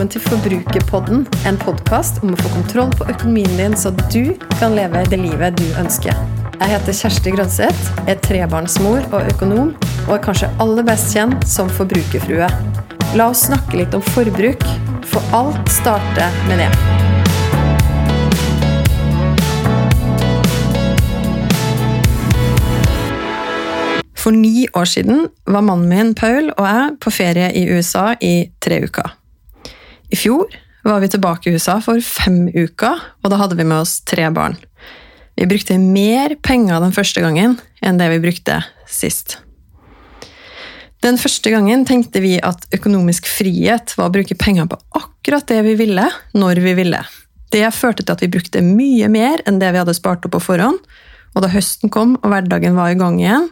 velkommen 0.00 0.16
til 0.16 0.22
Forbrukerpodden, 0.30 1.26
en 1.44 1.58
podkast 1.60 2.22
om 2.24 2.30
å 2.32 2.36
få 2.40 2.48
kontroll 2.54 2.92
på 2.96 3.04
økonomien 3.12 3.50
din, 3.58 3.74
så 3.76 3.90
du 4.08 4.32
kan 4.56 4.72
leve 4.72 5.02
det 5.12 5.18
livet 5.20 5.58
du 5.60 5.66
ønsker. 5.76 6.16
Jeg 6.54 6.70
heter 6.70 6.96
Kjersti 6.96 7.34
Grønseth, 7.34 7.90
er 8.08 8.16
trebarnsmor 8.24 9.04
og 9.10 9.28
økonom, 9.34 9.74
og 10.06 10.14
er 10.16 10.22
kanskje 10.24 10.48
aller 10.64 10.88
best 10.88 11.12
kjent 11.12 11.44
som 11.44 11.68
forbrukerfrue. 11.76 12.48
La 13.12 13.28
oss 13.28 13.44
snakke 13.50 13.76
litt 13.82 13.92
om 13.92 14.00
forbruk, 14.14 14.64
for 15.04 15.20
alt 15.36 15.68
starter 15.68 16.32
med 16.48 16.64
det. 16.64 16.72
For 24.16 24.32
ni 24.32 24.64
år 24.72 24.88
siden 24.88 25.26
var 25.44 25.60
mannen 25.60 25.92
min 25.92 26.16
Paul 26.16 26.54
og 26.56 26.64
jeg 26.64 27.00
på 27.04 27.18
ferie 27.20 27.52
i 27.52 27.68
USA 27.68 28.14
i 28.16 28.48
tre 28.64 28.86
uker. 28.88 29.19
I 30.10 30.18
fjor 30.18 30.50
var 30.84 31.00
vi 31.00 31.08
tilbake 31.12 31.50
i 31.50 31.54
USA 31.54 31.78
for 31.84 32.00
fem 32.02 32.48
uker, 32.48 32.98
og 33.22 33.30
da 33.30 33.38
hadde 33.40 33.58
vi 33.58 33.66
med 33.66 33.84
oss 33.84 34.00
tre 34.08 34.26
barn. 34.34 34.56
Vi 35.38 35.46
brukte 35.48 35.78
mer 35.80 36.34
penger 36.42 36.82
den 36.82 36.92
første 36.92 37.22
gangen 37.22 37.56
enn 37.84 38.00
det 38.00 38.10
vi 38.12 38.22
brukte 38.24 38.58
sist. 38.90 39.38
Den 41.00 41.16
første 41.16 41.48
gangen 41.52 41.86
tenkte 41.88 42.20
vi 42.20 42.34
at 42.44 42.66
økonomisk 42.76 43.28
frihet 43.30 43.94
var 43.96 44.10
å 44.10 44.14
bruke 44.18 44.36
penger 44.36 44.66
på 44.68 44.76
akkurat 45.00 45.46
det 45.48 45.62
vi 45.64 45.78
ville, 45.78 46.04
når 46.36 46.60
vi 46.60 46.74
ville. 46.76 47.00
Det 47.50 47.64
førte 47.72 48.04
til 48.04 48.12
at 48.12 48.20
vi 48.20 48.28
brukte 48.30 48.60
mye 48.64 49.08
mer 49.08 49.40
enn 49.48 49.62
det 49.62 49.70
vi 49.72 49.80
hadde 49.80 49.96
spart 49.96 50.26
opp 50.28 50.36
på 50.36 50.42
forhånd, 50.50 50.76
og 51.32 51.44
da 51.44 51.48
høsten 51.54 51.92
kom 51.94 52.18
og 52.20 52.28
hverdagen 52.28 52.76
var 52.76 52.92
i 52.92 52.98
gang 53.00 53.16
igjen, 53.22 53.48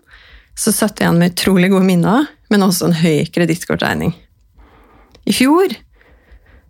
så 0.58 0.74
satt 0.74 0.98
jeg 0.98 1.06
igjen 1.06 1.22
med 1.22 1.32
utrolig 1.32 1.70
gode 1.72 1.86
minner, 1.86 2.28
men 2.50 2.66
også 2.66 2.90
en 2.90 2.98
høy 2.98 3.24
kredittkortregning. 3.32 4.12
I 5.28 5.34
fjor, 5.36 5.72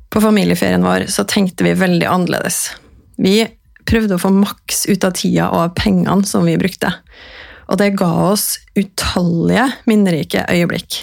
på 0.09 0.23
familieferien 0.25 0.85
vår, 0.85 1.07
så 1.13 1.25
tenkte 1.29 1.67
vi 1.67 1.77
veldig 1.77 2.07
annerledes. 2.09 2.71
Vi 3.19 3.43
prøvde 3.89 4.17
å 4.17 4.23
få 4.23 4.31
maks 4.33 4.87
ut 4.89 5.05
av 5.05 5.15
tida 5.17 5.51
og 5.53 5.61
av 5.67 5.77
pengene 5.79 6.27
som 6.29 6.47
vi 6.49 6.57
brukte. 6.61 6.93
Og 7.69 7.81
det 7.81 7.95
ga 8.01 8.11
oss 8.31 8.57
utallige 8.79 9.69
minnerike 9.89 10.45
øyeblikk. 10.49 11.03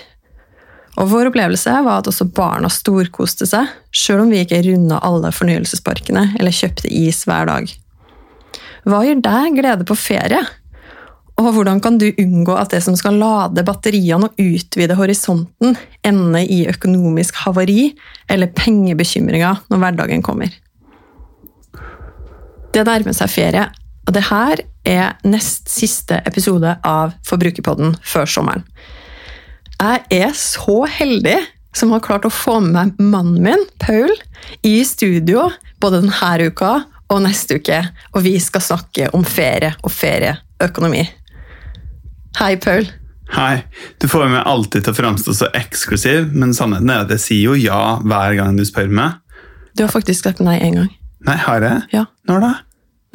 Og 0.95 1.09
vår 1.11 1.29
opplevelse 1.29 1.73
var 1.85 1.99
at 1.99 2.09
også 2.09 2.29
barna 2.35 2.69
storkoste 2.71 3.47
seg, 3.49 3.67
sjøl 3.91 4.23
om 4.23 4.31
vi 4.31 4.41
ikke 4.45 4.61
runda 4.63 5.01
alle 5.03 5.33
fornøyelsesparkene 5.35 6.29
eller 6.39 6.55
kjøpte 6.55 6.91
is 6.91 7.25
hver 7.27 7.49
dag. 7.49 7.73
Hva 8.85 9.01
gir 9.03 9.19
deg 9.25 9.57
glede 9.57 9.87
på 9.87 9.97
ferie? 9.97 10.39
Og 11.35 11.51
hvordan 11.51 11.81
kan 11.83 11.97
du 11.99 12.07
unngå 12.21 12.55
at 12.55 12.71
det 12.71 12.79
som 12.85 12.95
skal 12.95 13.17
lade 13.19 13.63
batteriene 13.67 14.29
og 14.29 14.37
utvide 14.39 14.95
horisonten, 14.95 15.75
ender 16.05 16.45
i 16.47 16.61
økonomisk 16.71 17.41
havari 17.43 17.89
eller 18.31 18.53
pengebekymringer 18.55 19.65
når 19.67 19.81
hverdagen 19.81 20.23
kommer? 20.23 20.53
Det 22.71 22.85
nærmer 22.87 23.15
seg 23.15 23.31
ferie, 23.31 23.65
og 24.05 24.13
det 24.15 24.23
her 24.29 24.61
er 24.87 25.17
nest 25.27 25.67
siste 25.71 26.21
episode 26.27 26.77
av 26.85 27.15
Forbrukerpodden 27.27 27.97
før 28.03 28.29
sommeren. 28.29 28.63
Jeg 29.75 30.03
er 30.13 30.31
så 30.39 30.85
heldig 30.87 31.37
som 31.75 31.91
har 31.91 32.03
klart 32.03 32.27
å 32.27 32.31
få 32.31 32.61
med 32.63 32.75
meg 32.75 32.99
mannen 33.11 33.41
min, 33.43 33.65
Paul, 33.83 34.11
i 34.63 34.77
studio 34.87 35.49
både 35.83 35.99
denne 36.05 36.47
uka 36.47 36.71
og 37.11 37.21
neste 37.25 37.59
uke, 37.59 37.81
og 38.15 38.23
vi 38.23 38.37
skal 38.39 38.63
snakke 38.63 39.11
om 39.13 39.25
ferie 39.27 39.75
og 39.83 39.91
ferieøkonomi. 39.91 41.03
Hei, 42.35 42.55
Paul. 42.59 42.87
Hei. 43.31 43.63
Du 44.01 44.07
får 44.11 44.27
meg 44.27 44.43
alltid 44.45 44.83
til 44.85 44.91
å 44.91 44.97
framstå 44.97 45.33
så 45.37 45.47
eksklusiv, 45.55 46.33
men 46.35 46.53
sannheten 46.55 46.91
er 46.91 47.05
at 47.05 47.13
jeg 47.15 47.23
sier 47.23 47.53
jo 47.53 47.55
ja 47.57 47.97
hver 48.03 48.35
gang 48.37 48.57
du 48.59 48.65
spør 48.67 48.91
meg. 48.91 49.21
Du 49.75 49.85
har 49.85 49.91
faktisk 49.93 50.27
sagt 50.27 50.43
nei 50.43 50.57
én 50.59 50.75
gang. 50.79 50.91
Nei, 51.25 51.37
har 51.41 51.63
jeg? 51.63 51.85
Ja. 51.95 52.03
Når 52.29 52.43
da? 52.43 52.51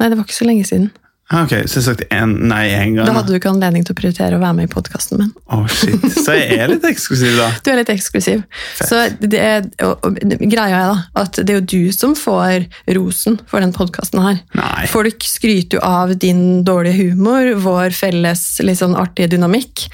Nei, 0.01 0.09
det 0.09 0.17
var 0.17 0.25
ikke 0.25 0.39
så 0.39 0.47
lenge 0.49 0.65
siden. 0.67 0.89
Ah, 1.31 1.45
Ok, 1.45 1.53
Så 1.65 1.79
jeg 1.79 1.85
sagt 1.85 2.01
en, 2.11 2.33
nei 2.51 2.65
én 2.75 2.97
gang? 2.97 3.07
Da 3.07 3.15
hadde 3.15 3.31
du 3.31 3.37
ikke 3.37 3.51
anledning 3.53 3.85
til 3.87 3.95
å 3.95 3.97
prioritere 3.97 4.35
å 4.35 4.41
være 4.41 4.57
med 4.57 4.67
i 4.67 4.71
podkasten 4.71 5.21
min. 5.21 5.29
Å, 5.47 5.61
shit. 5.71 6.03
Så 6.11 6.35
jeg 6.35 6.57
er 6.59 6.71
litt 6.73 6.85
eksklusiv, 6.87 7.37
da. 7.39 7.47
Du 7.63 7.71
er 7.71 7.79
litt 7.79 7.91
eksklusiv. 7.93 8.41
Fett. 8.75 8.89
Så 8.89 8.99
det 9.23 9.39
er, 9.39 9.67
og, 9.85 10.03
og, 10.03 10.19
greia 10.41 10.81
er 10.81 10.91
da, 10.91 10.97
at 11.23 11.39
det 11.39 11.53
er 11.53 11.61
jo 11.61 11.67
du 11.71 11.95
som 11.95 12.15
får 12.19 12.67
rosen 12.97 13.39
for 13.47 13.63
den 13.63 13.71
podkasten 13.75 14.19
her. 14.23 14.41
Nei. 14.59 14.89
Folk 14.91 15.23
skryter 15.23 15.79
jo 15.79 15.83
av 15.87 16.11
din 16.19 16.65
dårlige 16.67 17.07
humor, 17.13 17.53
vår 17.63 17.95
felles 17.95 18.43
litt 18.65 18.81
sånn 18.81 18.97
artige 18.99 19.31
dynamikk, 19.31 19.87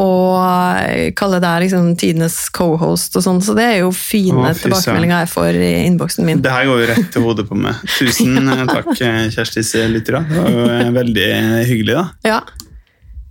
og 0.00 1.14
kaller 1.18 1.42
deg 1.42 1.66
liksom 1.66 1.94
tidenes 2.00 2.36
cohost 2.54 3.14
og 3.18 3.24
sånn, 3.24 3.40
så 3.44 3.54
det 3.58 3.66
er 3.66 3.78
jo 3.84 3.92
fine 3.94 4.50
oh, 4.50 4.58
tilbakemeldinger 4.58 5.24
jeg 5.24 5.32
får 5.36 5.60
i 5.60 5.70
innboksen 5.86 6.26
min. 6.26 6.42
Det 6.42 6.52
her 6.54 6.68
går 6.70 6.82
jo 6.82 6.90
rett 6.92 7.10
til 7.14 7.26
hodet 7.26 7.46
på 7.46 7.58
meg. 7.58 7.78
Tusen 8.00 8.38
ja. 8.42 8.66
takk, 8.70 8.92
eh, 8.98 9.22
Kjerstis 9.34 9.74
lyttere. 9.90 10.24
Det 10.30 10.38
var 10.38 10.54
jo 10.54 10.66
eh, 10.66 10.79
veldig 10.94 11.30
hyggelig, 11.68 11.96
da. 11.96 12.08
Ja. 12.26 12.40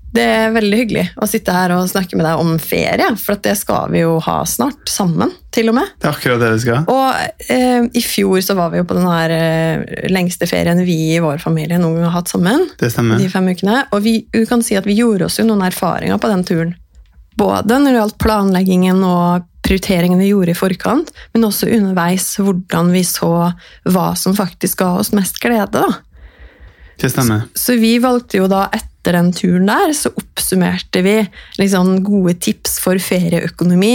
Det 0.09 0.23
er 0.25 0.53
veldig 0.55 0.77
hyggelig 0.79 1.03
å 1.21 1.27
sitte 1.29 1.53
her 1.53 1.71
og 1.75 1.89
snakke 1.91 2.17
med 2.17 2.25
deg 2.25 2.41
om 2.41 2.55
ferie, 2.61 3.11
for 3.21 3.35
at 3.35 3.43
det 3.45 3.53
skal 3.59 3.91
vi 3.93 4.01
jo 4.01 4.15
ha 4.25 4.39
snart, 4.49 4.81
sammen, 4.89 5.35
til 5.53 5.69
og 5.69 5.77
med. 5.77 5.91
Det 6.01 6.09
er 6.09 6.15
akkurat 6.15 6.41
det 6.41 6.49
vi 6.55 6.63
skal. 6.63 6.87
Og 6.89 7.51
eh, 7.53 7.85
i 7.93 8.01
fjor 8.01 8.41
så 8.45 8.55
var 8.57 8.73
vi 8.73 8.81
jo 8.81 8.87
på 8.89 8.97
den 8.97 9.05
her 9.05 9.33
eh, 9.35 10.09
lengste 10.09 10.49
ferien 10.49 10.81
vi 10.85 10.97
i 11.13 11.21
vår 11.21 11.37
familie 11.43 11.77
noen 11.81 11.99
gang 11.99 12.09
har 12.09 12.17
hatt 12.19 12.33
sammen. 12.33 12.65
Det 12.81 12.89
stemmer. 12.93 13.21
De 13.21 13.29
fem 13.29 13.51
ukene. 13.53 13.83
Og 13.93 14.01
vi, 14.05 14.15
vi 14.33 14.45
kan 14.49 14.65
si 14.65 14.79
at 14.79 14.89
vi 14.89 14.97
gjorde 14.97 15.29
oss 15.29 15.37
jo 15.41 15.45
noen 15.45 15.67
erfaringer 15.69 16.17
på 16.21 16.33
den 16.33 16.45
turen. 16.47 16.73
Både 17.39 17.77
når 17.77 17.93
det 17.93 18.01
gjaldt 18.01 18.19
planleggingen 18.23 19.05
og 19.05 19.45
prioriteringen 19.63 20.19
vi 20.19 20.31
gjorde 20.31 20.55
i 20.55 20.57
forkant, 20.57 21.13
men 21.35 21.45
også 21.45 21.69
underveis 21.69 22.31
hvordan 22.41 22.89
vi 22.95 23.05
så 23.05 23.31
hva 23.85 24.07
som 24.17 24.33
faktisk 24.33 24.81
ga 24.81 24.95
oss 25.03 25.13
mest 25.13 25.37
glede. 25.43 25.77
da. 25.77 25.99
Det 26.99 27.11
stemmer. 27.13 27.45
Så 27.55 27.77
vi 27.79 27.95
valgte 28.03 28.41
jo 28.41 28.47
da 28.51 28.65
etter 28.75 29.15
den 29.15 29.31
turen 29.35 29.69
der, 29.69 29.93
så 29.95 30.11
oppsummerte 30.19 31.03
vi 31.05 31.15
liksom 31.59 31.99
gode 32.05 32.35
tips 32.43 32.79
for 32.83 32.99
ferieøkonomi 33.01 33.93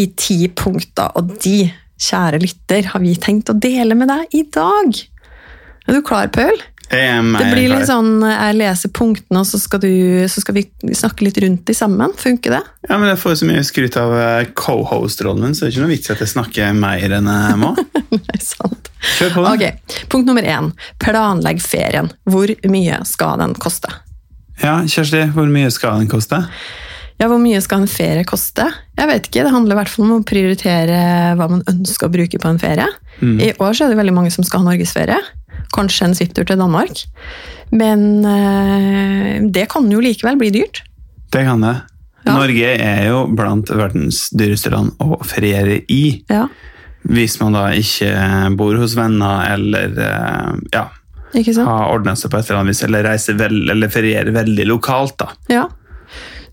i 0.00 0.06
ti 0.18 0.38
punkter. 0.54 1.10
Og 1.18 1.34
de, 1.42 1.72
kjære 2.00 2.42
lytter, 2.42 2.92
har 2.92 3.02
vi 3.02 3.16
tenkt 3.18 3.50
å 3.50 3.58
dele 3.58 3.98
med 3.98 4.12
deg 4.12 4.38
i 4.38 4.44
dag. 4.54 5.02
Er 5.84 5.98
du 5.98 6.04
klar, 6.06 6.30
Paul? 6.32 6.62
Det 6.94 7.46
blir 7.48 7.70
litt 7.72 7.88
sånn, 7.88 8.20
Jeg 8.22 8.56
leser 8.58 8.90
punktene, 8.94 9.40
og 9.40 9.48
så 9.48 9.58
skal, 9.58 9.80
du, 9.82 10.24
så 10.30 10.42
skal 10.44 10.58
vi 10.58 10.64
snakke 10.94 11.24
litt 11.26 11.40
rundt 11.42 11.64
de 11.66 11.74
sammen. 11.76 12.12
Funker 12.18 12.58
det? 12.58 12.62
Ja, 12.88 12.98
men 12.98 13.08
Jeg 13.08 13.20
får 13.22 13.34
jo 13.34 13.40
så 13.40 13.48
mye 13.48 13.64
skryt 13.66 13.98
av 14.00 14.14
eh, 14.18 14.50
co-host-rollen 14.54 15.48
min, 15.48 15.56
så 15.56 15.64
det 15.64 15.72
er 15.72 15.74
ikke 15.74 15.86
noe 15.86 15.94
vits 15.94 16.10
i 16.10 16.14
at 16.14 16.24
jeg 16.24 16.32
snakker 16.34 16.76
mer 16.78 17.16
enn 17.18 17.30
jeg 17.32 17.60
må. 17.62 17.72
Nei, 18.28 18.40
sant. 18.44 18.73
Kjør 19.24 19.36
på. 19.38 19.44
Okay. 19.54 20.00
Punkt 20.12 20.28
nummer 20.28 20.44
én. 20.44 20.72
Planlegg 21.00 21.62
ferien. 21.64 22.10
Hvor 22.28 22.50
mye 22.68 23.00
skal 23.08 23.40
den 23.40 23.54
koste? 23.56 23.92
Ja, 24.60 24.82
Kjersti, 24.86 25.24
hvor 25.34 25.48
mye 25.50 25.70
skal 25.72 26.02
den 26.02 26.10
koste? 26.12 26.44
Ja, 27.20 27.28
Hvor 27.30 27.38
mye 27.38 27.60
skal 27.62 27.84
en 27.84 27.90
ferie 27.90 28.24
koste? 28.26 28.66
Jeg 28.98 29.06
vet 29.06 29.28
ikke, 29.28 29.44
Det 29.46 29.52
handler 29.54 29.76
i 29.76 29.78
hvert 29.78 29.90
fall 29.92 30.04
om 30.04 30.16
å 30.16 30.26
prioritere 30.26 30.98
hva 31.38 31.46
man 31.48 31.62
ønsker 31.70 32.10
å 32.10 32.12
bruke 32.12 32.40
på 32.42 32.50
en 32.50 32.58
ferie. 32.58 32.88
I 33.22 33.52
år 33.54 33.72
så 33.72 33.86
er 33.86 33.94
det 33.94 34.00
veldig 34.00 34.16
mange 34.16 34.32
som 34.34 34.44
skal 34.44 34.60
ha 34.60 34.72
norgesferie. 34.72 35.20
Kanskje 35.74 36.08
en 36.08 36.16
svipptur 36.18 36.44
til 36.44 36.58
Danmark. 36.58 37.04
Men 37.70 38.24
øh, 38.26 39.46
det 39.54 39.68
kan 39.70 39.86
jo 39.90 40.02
likevel 40.02 40.36
bli 40.42 40.50
dyrt. 40.54 40.82
Det 41.32 41.46
kan 41.46 41.62
det. 41.62 41.76
Ja. 42.24 42.34
Norge 42.34 42.74
er 42.82 43.00
jo 43.08 43.24
blant 43.30 43.70
verdens 43.70 44.26
dyreste 44.34 44.72
land 44.74 44.94
å 45.02 45.20
feriere 45.26 45.80
i. 45.92 46.24
Ja, 46.30 46.48
Hvis 47.04 47.38
man 47.40 47.56
da 47.56 47.68
ikke 47.76 48.10
bor 48.56 48.78
hos 48.80 48.96
venner 48.96 49.50
eller 49.52 49.98
eh, 50.00 50.52
ja, 50.72 50.88
har 51.34 51.88
ordna 51.90 52.14
seg 52.16 52.30
på 52.30 52.38
et 52.38 52.48
eller 52.48 52.60
annet 52.60 52.72
vis, 52.72 52.82
eller 52.86 53.04
reiser 53.08 53.38
vel, 53.38 53.56
eller 53.70 53.90
ferierer 53.92 54.32
veldig 54.34 54.68
lokalt. 54.70 55.18
da. 55.20 55.32
Ja. 55.52 55.64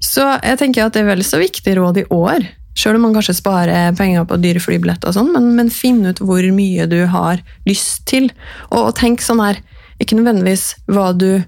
Så 0.01 0.25
jeg 0.42 0.57
tenker 0.59 0.88
at 0.88 0.98
det 0.98 1.03
er 1.03 1.12
vel 1.12 1.24
så 1.25 1.39
viktig 1.42 1.77
råd 1.77 2.01
i 2.01 2.07
år. 2.09 2.48
Selv 2.77 2.98
om 2.98 3.06
man 3.06 3.15
kanskje 3.15 3.36
sparer 3.38 3.95
penger 3.98 4.25
på 4.25 4.39
dyre 4.42 4.62
flybilletter, 4.63 5.12
og 5.12 5.18
sånn, 5.18 5.31
men, 5.36 5.51
men 5.57 5.71
finn 5.74 6.01
ut 6.07 6.21
hvor 6.24 6.45
mye 6.56 6.88
du 6.89 7.03
har 7.12 7.44
lyst 7.68 8.07
til. 8.09 8.31
Og, 8.71 8.88
og 8.88 8.94
tenk 8.98 9.21
sånn 9.24 9.44
her, 9.44 9.59
ikke 10.01 10.18
nødvendigvis 10.18 10.71
hva 10.89 11.12
du, 11.13 11.44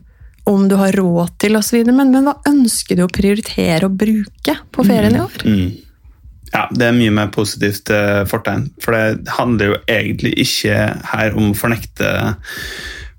om 0.49 0.67
du 0.69 0.75
har 0.77 0.93
råd 0.99 1.33
til 1.41 1.57
osv., 1.57 1.79
men, 1.89 2.11
men 2.13 2.27
hva 2.27 2.35
ønsker 2.49 2.99
du 2.99 3.05
å 3.07 3.11
prioritere 3.11 3.87
å 3.87 3.93
bruke 3.93 4.57
på 4.75 4.85
ferien 4.85 5.17
i 5.17 5.23
år? 5.23 5.47
Mm. 5.47 5.65
Ja, 6.53 6.67
Det 6.71 6.85
er 6.85 6.97
mye 6.97 7.13
mer 7.13 7.31
positivt 7.33 7.89
eh, 7.89 8.23
fortegn. 8.29 8.67
For 8.83 8.93
det 8.93 9.33
handler 9.39 9.71
jo 9.71 9.79
egentlig 9.89 10.35
ikke 10.45 10.75
her 11.13 11.33
om 11.37 11.51
å 11.51 11.57
fornekte, 11.57 12.11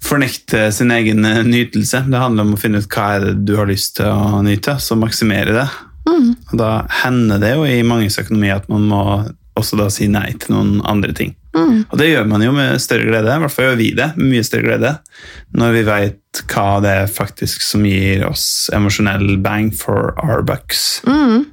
fornekte 0.04 0.69
sin 0.75 0.92
egen 0.94 1.25
eh, 1.26 1.42
nytelse. 1.46 2.04
Det 2.06 2.20
handler 2.22 2.46
om 2.46 2.54
å 2.54 2.60
finne 2.60 2.78
ut 2.82 2.90
hva 2.94 3.08
er 3.16 3.26
det 3.26 3.34
du 3.48 3.56
har 3.58 3.70
lyst 3.70 3.96
til 3.98 4.06
å 4.10 4.42
nyte, 4.46 4.76
så 4.78 4.94
maksimere 4.98 5.56
det. 5.56 5.66
Og 6.52 6.58
Da 6.60 6.72
hender 7.02 7.40
det 7.42 7.54
jo 7.56 7.64
i 7.66 7.82
manges 7.82 8.20
økonomi 8.22 8.52
at 8.54 8.69
man 8.70 8.86
må 8.90 9.02
også 9.58 9.78
da 9.78 9.88
si 9.90 10.06
nei 10.10 10.32
til 10.38 10.54
noen 10.54 10.78
andre 10.90 11.14
ting. 11.14 11.34
Og 11.90 11.98
det 11.98 12.08
gjør 12.10 12.26
man 12.26 12.42
jo 12.42 12.50
med 12.54 12.81
større 12.82 13.06
glede, 13.06 13.31
i 13.31 13.42
hvert 13.42 13.54
fall 13.54 13.69
gjør 13.70 13.76
vi 13.78 13.92
det 13.94 14.08
med 14.16 14.31
mye 14.32 14.46
større 14.46 14.66
glede, 14.66 14.90
når 15.54 15.76
vi 15.76 15.82
vet 15.86 16.16
hva 16.50 16.81
det 16.84 16.92
er 17.04 17.10
faktisk 17.10 17.62
som 17.62 17.84
gir 17.86 18.25
oss 18.28 18.70
emosjonell 18.75 19.36
bang 19.44 19.70
for 19.75 20.12
our 20.22 20.42
bucks. 20.42 21.02
Mm. 21.06 21.44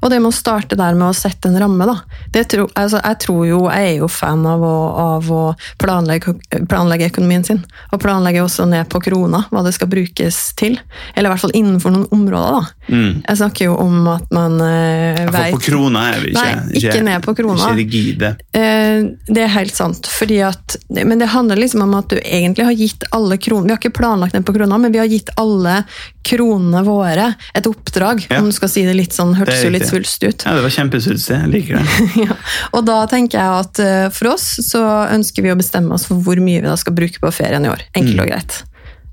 Og 0.00 0.10
det 0.12 0.18
med 0.20 0.28
å 0.28 0.36
starte 0.36 0.76
der 0.76 0.96
med 0.98 1.08
å 1.08 1.16
sette 1.16 1.48
en 1.48 1.58
ramme, 1.60 1.86
da. 1.88 1.96
Det 2.34 2.44
tro, 2.52 2.66
altså, 2.76 3.00
jeg 3.00 3.20
tror 3.24 3.44
jo, 3.48 3.60
jeg 3.72 3.94
er 3.94 3.98
jo 4.02 4.08
fan 4.12 4.44
av 4.48 4.64
å, 4.64 4.74
av 5.04 5.30
å 5.32 5.42
planlegge, 5.80 6.34
planlegge, 6.68 7.08
økonomien 7.12 7.44
sin. 7.46 7.62
Og 7.92 8.02
planlegge 8.02 8.42
også 8.44 8.66
ned 8.68 8.90
på 8.92 9.00
krona 9.04 9.44
hva 9.50 9.64
det 9.64 9.74
skal 9.76 9.88
brukes 9.92 10.40
til. 10.58 10.76
Eller 11.14 11.30
i 11.30 11.32
hvert 11.32 11.44
fall 11.46 11.56
innenfor 11.56 11.94
noen 11.94 12.08
områder, 12.14 12.58
da. 12.58 12.92
Mm. 12.92 13.22
Jeg 13.22 13.40
snakker 13.40 13.70
jo 13.70 13.78
om 13.80 14.10
at 14.12 14.34
man 14.34 14.58
eh, 14.60 15.22
vet 15.32 15.54
på 15.56 15.62
krona 15.70 16.02
er 16.12 16.20
vi 16.20 16.34
ikke, 16.34 16.44
Nei, 16.44 16.80
ikke 16.82 17.04
ned 17.06 17.24
på 17.24 17.36
krona. 17.38 17.70
Ikke 17.70 17.78
rigide. 17.80 18.34
Eh, 18.52 19.08
Det 19.24 19.46
er 19.46 19.54
helt 19.56 19.74
sant. 19.76 20.10
At, 20.44 20.76
men 20.88 21.18
det 21.20 21.26
handler 21.32 21.58
liksom 21.60 21.82
om 21.84 21.94
at 21.98 22.10
du 22.12 22.18
egentlig 22.18 22.64
har 22.64 22.76
gitt 22.76 23.04
alle 23.14 23.36
kronene 23.40 23.68
Vi 23.68 23.74
har 23.74 23.80
ikke 23.80 23.96
planlagt 23.96 24.23
den 24.32 24.46
på 24.46 24.54
krona, 24.54 24.78
men 24.78 24.92
vi 24.92 24.98
har 24.98 25.10
gitt 25.10 25.28
alle 25.36 25.82
kronene 26.24 26.80
våre 26.86 27.34
et 27.54 27.66
oppdrag. 27.66 28.24
Ja. 28.30 28.40
Om 28.40 28.48
du 28.48 28.56
skal 28.56 28.70
si 28.72 28.86
det 28.86 28.94
litt 28.96 29.12
sånn, 29.12 29.34
hørtes 29.36 29.64
jo 29.66 29.72
litt 29.74 29.84
svulstig 29.84 30.04
svulst 30.04 30.24
ut. 30.24 30.46
Ja, 30.46 30.54
det 30.56 30.62
var 30.62 30.74
kjempesvulstig. 30.74 31.36
Jeg 31.36 31.50
liker 31.52 31.78
det. 31.78 32.08
ja. 32.26 32.36
Og 32.72 32.84
da 32.86 32.98
tenker 33.10 33.40
jeg 33.40 33.64
at 33.64 33.82
eh, 33.82 34.06
for 34.14 34.34
oss 34.34 34.46
så 34.64 34.82
ønsker 35.12 35.44
vi 35.44 35.52
å 35.52 35.58
bestemme 35.58 35.94
oss 35.94 36.06
for 36.08 36.20
hvor 36.24 36.40
mye 36.42 36.62
vi 36.62 36.68
da 36.68 36.76
skal 36.80 36.96
bruke 36.96 37.20
på 37.22 37.32
ferien 37.34 37.64
i 37.64 37.72
år. 37.72 37.84
Enkelt 37.94 38.24
og 38.24 38.30
greit. 38.30 38.60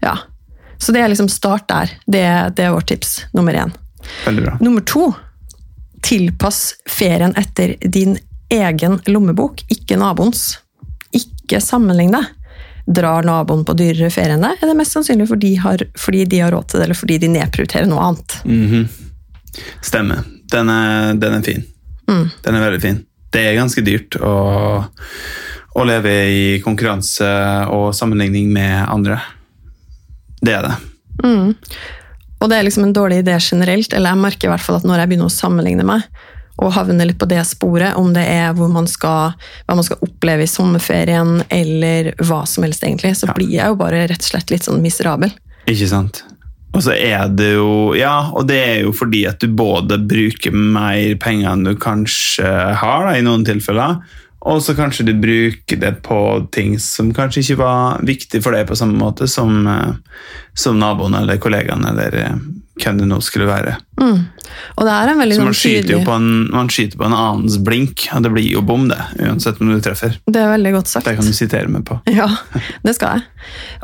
Ja. 0.02 0.18
Så 0.82 0.94
det 0.96 1.04
er 1.04 1.12
liksom 1.12 1.30
start 1.30 1.68
der. 1.70 1.94
Det, 2.06 2.26
det 2.58 2.66
er 2.66 2.76
vårt 2.76 2.90
tips 2.90 3.26
nummer 3.38 3.54
én. 3.54 3.74
Veldig 4.26 4.46
bra. 4.48 4.58
Nummer 4.62 4.86
to, 4.88 5.12
tilpass 6.02 6.76
ferien 6.90 7.36
etter 7.38 7.76
din 7.86 8.18
egen 8.52 9.00
lommebok, 9.08 9.64
ikke 9.72 10.00
naboens. 10.02 10.58
Ikke 11.16 11.62
sammenlign 11.64 12.16
deg. 12.16 12.30
Drar 12.86 13.26
naboen 13.28 13.66
på 13.68 13.76
dyrere 13.78 14.10
ferie 14.14 14.36
enn 14.38 14.46
deg, 14.46 14.58
er 14.58 14.72
det 14.72 14.78
mest 14.80 14.96
sannsynlig 14.96 15.28
fordi, 15.30 15.54
har, 15.62 15.84
fordi 16.00 16.26
de 16.30 16.42
har 16.44 16.54
råd 16.56 16.72
til 16.72 16.82
det, 16.82 16.88
eller 16.88 16.98
fordi 16.98 17.20
de 17.22 17.32
nedprioriterer 17.36 17.90
noe 17.90 18.10
annet. 18.10 18.38
Mhm. 18.46 18.88
Stemmer. 19.84 20.24
Den 20.52 20.70
er, 20.72 21.14
den 21.20 21.38
er 21.38 21.44
fin. 21.46 21.64
Mm. 22.10 22.28
Den 22.44 22.56
er 22.56 22.64
veldig 22.66 22.82
fin. 22.84 23.00
Det 23.32 23.44
er 23.48 23.56
ganske 23.56 23.84
dyrt 23.86 24.18
å, 24.20 24.34
å 25.80 25.86
leve 25.88 26.16
i 26.28 26.46
konkurranse 26.64 27.30
og 27.72 27.92
sammenligning 27.96 28.50
med 28.52 28.84
andre. 28.92 29.20
Det 30.42 30.56
er 30.58 30.68
det. 30.68 30.76
Mm. 31.24 31.54
Og 32.42 32.50
det 32.50 32.58
er 32.58 32.66
liksom 32.66 32.88
en 32.88 32.96
dårlig 32.96 33.22
idé 33.22 33.38
generelt, 33.40 33.94
eller 33.94 34.12
jeg 34.12 34.24
merker 34.24 34.50
i 34.50 34.52
hvert 34.52 34.66
fall 34.66 34.80
at 34.80 34.88
når 34.88 35.04
jeg 35.04 35.12
begynner 35.12 35.30
å 35.30 35.36
sammenligne 35.36 35.86
meg, 35.88 36.08
og 36.58 36.74
havner 36.76 37.08
litt 37.08 37.20
på 37.22 37.28
det 37.30 37.42
sporet, 37.48 37.96
om 37.98 38.12
det 38.14 38.26
er 38.28 38.52
hvor 38.54 38.70
man 38.70 38.88
skal, 38.88 39.34
hva 39.68 39.76
man 39.78 39.84
skal 39.88 39.98
oppleve 40.02 40.44
i 40.44 40.52
sommerferien, 40.52 41.44
eller 41.50 42.12
hva 42.22 42.44
som 42.48 42.64
helst 42.64 42.84
egentlig, 42.84 43.16
så 43.18 43.28
Ja. 43.28 43.34
blir 43.34 43.50
jeg 43.50 43.68
jo 43.68 43.76
bare 43.76 44.08
rett 44.08 44.22
og 44.22 44.30
slett 44.32 44.52
litt 44.52 44.64
sånn 44.64 44.82
miserabel. 44.82 45.32
Ikke 45.68 45.88
sant? 45.88 46.24
Og 46.74 46.82
så 46.84 46.94
er 46.96 47.28
det 47.28 47.54
jo 47.56 47.94
Ja, 47.98 48.30
og 48.32 48.48
det 48.48 48.58
er 48.58 48.82
jo 48.86 48.92
fordi 48.96 49.26
at 49.28 49.40
du 49.40 49.48
både 49.48 49.98
bruker 50.08 50.52
mer 50.56 51.16
penger 51.16 51.52
enn 51.52 51.64
du 51.66 51.76
kanskje 51.76 52.48
har, 52.76 53.06
da, 53.06 53.18
i 53.18 53.22
noen 53.22 53.44
tilfeller. 53.46 54.00
Og 54.42 54.62
så 54.64 54.74
kanskje 54.74 55.06
du 55.06 55.14
bruker 55.14 55.78
det 55.78 56.02
på 56.02 56.48
ting 56.52 56.80
som 56.80 57.12
kanskje 57.14 57.44
ikke 57.44 57.58
var 57.60 58.00
viktig 58.02 58.42
for 58.42 58.52
deg 58.56 58.66
på 58.68 58.78
samme 58.80 58.98
måte 58.98 59.28
som, 59.30 59.68
eh, 59.68 59.94
som 60.56 60.80
naboen 60.80 61.14
eller 61.14 61.38
kollegaen 61.38 61.86
eller 61.86 62.16
eh, 62.16 62.40
hvem 62.82 62.98
det 62.98 63.08
nå 63.12 63.20
skulle 63.22 63.46
være. 63.46 63.76
Mm. 64.02 64.24
Og 64.78 64.88
det 64.88 64.94
er 64.96 65.12
en 65.12 65.22
veldig 65.22 65.38
Så 65.38 65.42
sånn 65.42 65.50
man 65.50 65.60
skyter 65.62 65.94
jo 65.94 66.02
på 66.08 66.16
en, 66.18 66.30
man 66.54 66.72
skyter 66.74 67.02
på 67.02 67.08
en 67.08 67.18
annens 67.18 67.58
blink, 67.64 68.08
og 68.16 68.26
det 68.26 68.34
blir 68.34 68.50
jo 68.50 68.64
bom, 68.66 68.88
det. 68.92 69.00
Uansett 69.22 69.62
om 69.62 69.72
du 69.72 69.80
treffer. 69.84 70.18
Det 70.26 70.44
er 70.44 70.54
veldig 70.54 70.76
godt 70.78 70.92
sagt. 70.92 71.08
Det 71.10 71.18
kan 71.20 71.28
du 71.28 71.36
sitere 71.38 71.72
meg 71.72 71.86
på. 71.88 72.00
Ja, 72.12 72.30
det 72.86 72.96
skal 72.98 73.20
jeg. 73.20 73.28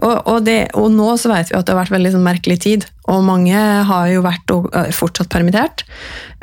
Og, 0.03 0.15
og, 0.15 0.39
det, 0.45 0.59
og 0.77 0.91
nå 0.93 1.13
så 1.21 1.31
vet 1.33 1.51
vi 1.51 1.57
at 1.57 1.67
det 1.67 1.75
har 1.75 1.81
vært 1.83 1.95
veldig 1.95 2.15
sånn 2.15 2.25
merkelig 2.27 2.61
tid, 2.65 2.87
og 3.07 3.23
mange 3.23 3.55
har 3.87 4.09
jo 4.11 4.23
vært 4.25 4.51
og 4.51 4.67
er 4.75 4.91
fortsatt 4.95 5.31
permittert. 5.31 5.85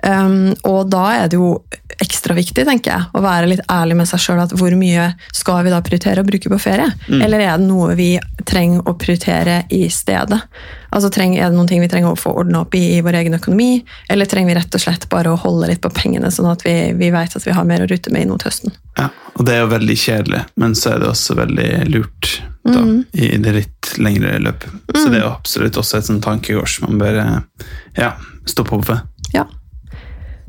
Um, 0.04 0.52
og 0.68 0.90
da 0.92 1.04
er 1.16 1.30
det 1.32 1.38
jo 1.38 1.54
ekstra 2.02 2.34
viktig, 2.36 2.64
tenker 2.66 2.92
jeg, 2.92 3.08
å 3.16 3.22
være 3.24 3.48
litt 3.48 3.62
ærlig 3.72 3.96
med 4.00 4.08
seg 4.10 4.20
sjøl 4.20 4.42
hvor 4.58 4.74
mye 4.76 5.06
skal 5.32 5.62
vi 5.64 5.72
da 5.72 5.80
prioritere 5.84 6.24
å 6.24 6.28
bruke 6.28 6.50
på 6.52 6.60
ferie? 6.60 6.90
Eller 7.08 7.44
er 7.46 7.60
det 7.60 7.68
noe 7.68 7.94
vi 7.96 8.10
trenger 8.44 8.84
å 8.88 8.96
prioritere 9.00 9.62
i 9.72 9.86
stedet? 9.92 10.40
Altså 10.94 11.10
treng, 11.14 11.36
Er 11.38 11.50
det 11.50 11.56
noen 11.56 11.70
ting 11.70 11.82
vi 11.82 11.88
trenger 11.90 12.12
å 12.12 12.18
få 12.18 12.34
ordna 12.42 12.64
opp 12.64 12.74
i 12.76 12.82
i 12.98 13.00
vår 13.04 13.20
egen 13.22 13.38
økonomi, 13.38 13.84
eller 14.14 14.28
trenger 14.30 14.52
vi 14.52 14.54
rett 14.60 14.76
og 14.78 14.82
slett 14.82 15.08
bare 15.10 15.32
å 15.32 15.38
holde 15.42 15.66
litt 15.72 15.82
på 15.82 15.90
pengene, 15.90 16.30
sånn 16.30 16.46
at 16.46 16.62
vi, 16.62 16.74
vi 16.94 17.10
vet 17.10 17.34
at 17.34 17.46
vi 17.46 17.54
har 17.56 17.66
mer 17.66 17.82
å 17.82 17.88
rute 17.90 18.12
med 18.14 18.22
inn 18.22 18.30
mot 18.30 18.44
høsten? 18.46 18.74
Ja, 18.94 19.08
og 19.34 19.48
det 19.48 19.56
er 19.56 19.64
jo 19.64 19.72
veldig 19.72 19.96
kjedelig, 19.98 20.42
men 20.62 20.76
så 20.78 20.94
er 20.94 21.02
det 21.02 21.08
også 21.10 21.34
veldig 21.40 21.70
lurt 21.90 22.30
da, 22.62 22.84
i 23.18 23.32
det 23.42 23.56
litt 23.58 23.90
lengre 23.98 24.36
løpet. 24.38 24.70
Så 24.94 25.08
det 25.08 25.18
er 25.18 25.26
jo 25.26 25.32
absolutt 25.32 25.80
også 25.82 25.98
et 25.98 26.06
sånt 26.06 26.22
tankekors 26.24 26.78
man 26.84 27.02
bør 27.02 27.18
ja, 27.98 28.14
stå 28.46 28.66
på 28.70 28.78
for. 28.86 29.02
Ja. 29.34 29.48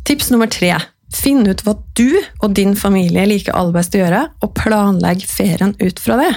Tips 0.05 0.29
nummer 0.29 0.51
tre. 0.51 0.75
Finn 1.15 1.41
ut 1.47 1.65
hva 1.65 1.73
du 1.97 2.19
og 2.43 2.53
din 2.57 2.75
familie 2.77 3.25
liker 3.25 3.57
aller 3.57 3.73
best 3.75 3.97
å 3.97 4.03
gjøre, 4.03 4.21
og 4.45 4.53
planlegg 4.61 5.25
ferien 5.25 5.73
ut 5.81 6.01
fra 6.01 6.21
det. 6.21 6.31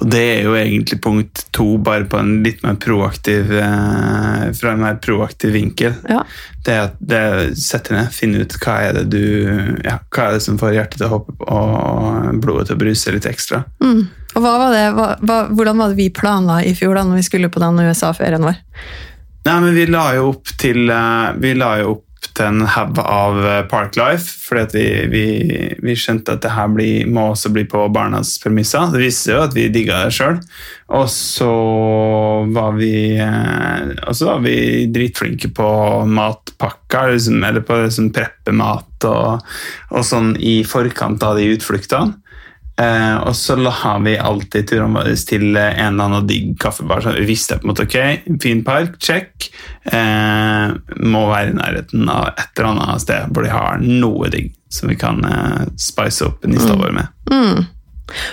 Og 0.00 0.10
det 0.12 0.22
er 0.22 0.42
jo 0.46 0.56
egentlig 0.58 0.98
punkt 1.04 1.46
to, 1.56 1.66
bare 1.82 2.06
på 2.08 2.18
en 2.20 2.42
litt 2.44 2.62
mer 2.64 2.76
proaktiv 2.82 3.52
eh, 3.52 4.44
fra 4.56 4.72
en 4.72 4.82
mer 4.82 5.00
proaktiv 5.02 5.54
vinkel. 5.56 5.96
Ja. 6.10 6.22
Det 6.66 6.74
er 6.74 6.84
at 6.88 7.00
det 7.00 7.22
er- 7.22 7.92
ned, 7.96 8.12
finne 8.12 8.42
ut 8.42 8.56
hva 8.62 8.76
er 8.82 8.96
det 8.98 9.04
du 9.12 9.24
ja, 9.84 9.98
hva 10.10 10.28
er 10.28 10.36
det 10.36 10.42
som 10.44 10.58
får 10.58 10.74
hjertet 10.74 11.00
til 11.00 11.06
å 11.08 11.14
hoppe 11.14 11.36
og 11.46 12.40
blodet 12.42 12.68
til 12.68 12.78
å 12.78 12.80
bruse 12.80 13.14
litt 13.14 13.28
ekstra. 13.28 13.62
Mm. 13.82 14.06
Og 14.36 14.42
hva 14.44 14.54
var 14.60 14.74
det, 14.74 14.86
hva, 14.96 15.10
hva, 15.22 15.38
hvordan 15.52 15.78
var 15.80 15.92
det 15.92 16.00
vi 16.00 16.10
planla 16.12 16.60
i 16.64 16.74
fjor 16.76 16.98
da 16.98 17.04
når 17.06 17.22
vi 17.22 17.28
skulle 17.28 17.52
på 17.52 17.62
den 17.62 17.80
USA-ferien 17.86 18.44
vår? 18.44 18.58
Nei, 19.46 19.60
men 19.62 19.76
vi 19.76 19.86
la 19.86 20.08
jo 20.16 20.32
opp 20.32 20.50
til 20.58 20.90
eh, 20.90 21.28
Vi 21.38 21.54
la 21.54 21.76
jo 21.78 21.94
opp 21.94 22.02
til 22.34 22.48
en 22.48 22.66
haug 22.74 22.98
av 23.02 23.38
eh, 23.44 23.62
Parklife, 23.70 24.32
fordi 24.48 24.82
vi, 25.12 25.24
vi, 25.46 25.60
vi 25.84 25.96
skjønte 25.98 26.36
at 26.36 26.42
det 26.44 26.54
her 26.56 26.72
må 26.72 27.28
også 27.30 27.52
bli 27.54 27.66
på 27.70 27.84
barnas 27.94 28.36
premisser. 28.42 28.90
Det 28.92 29.02
viste 29.02 29.32
jo 29.34 29.44
at 29.44 29.54
vi 29.56 29.68
digga 29.72 30.04
det 30.04 30.16
sjøl. 30.16 30.40
Og 30.96 31.08
så 31.10 31.52
var 32.54 32.76
vi 32.78 33.16
eh, 33.18 34.20
var 34.26 34.44
vi 34.44 34.58
dritflinke 34.92 35.50
på 35.54 35.70
matpakker, 36.06 37.14
liksom, 37.14 37.42
eller 37.44 37.66
på 37.66 37.80
liksom, 37.84 38.12
preppe 38.14 38.54
mat 38.54 39.08
og, 39.08 39.42
og 39.92 40.06
sånn 40.06 40.34
i 40.40 40.60
forkant 40.66 41.22
av 41.26 41.40
de 41.40 41.50
utfluktene. 41.56 42.22
Eh, 42.76 43.16
og 43.24 43.32
så 43.36 43.56
la 43.56 43.94
vi 44.04 44.18
alltid 44.20 44.68
turene 44.68 45.00
våre 45.00 45.14
til 45.16 45.56
en 45.56 45.94
eller 45.94 46.04
annen 46.04 46.26
digg 46.28 46.56
kaffebar. 46.60 47.00
Så 47.00 47.14
vi 47.16 47.28
visste 47.28 47.56
på 47.56 47.66
en 47.66 47.72
måte 47.72 47.86
ok, 47.86 47.96
fin 48.42 48.62
park, 48.66 48.98
check. 49.00 49.48
Eh, 49.84 50.74
må 51.00 51.24
være 51.30 51.54
i 51.54 51.56
nærheten 51.56 52.10
av 52.12 52.34
et 52.34 52.52
eller 52.58 52.74
annet 52.74 53.06
sted 53.06 53.32
hvor 53.32 53.46
de 53.46 53.54
har 53.54 53.80
noe 53.84 54.30
digg 54.32 54.52
som 54.72 54.90
vi 54.90 54.98
kan 55.00 55.22
eh, 55.24 55.64
spice 55.80 56.26
opp 56.28 56.44
nista 56.48 56.76
vår 56.76 56.92
med. 56.98 57.16
Mm. 57.32 57.64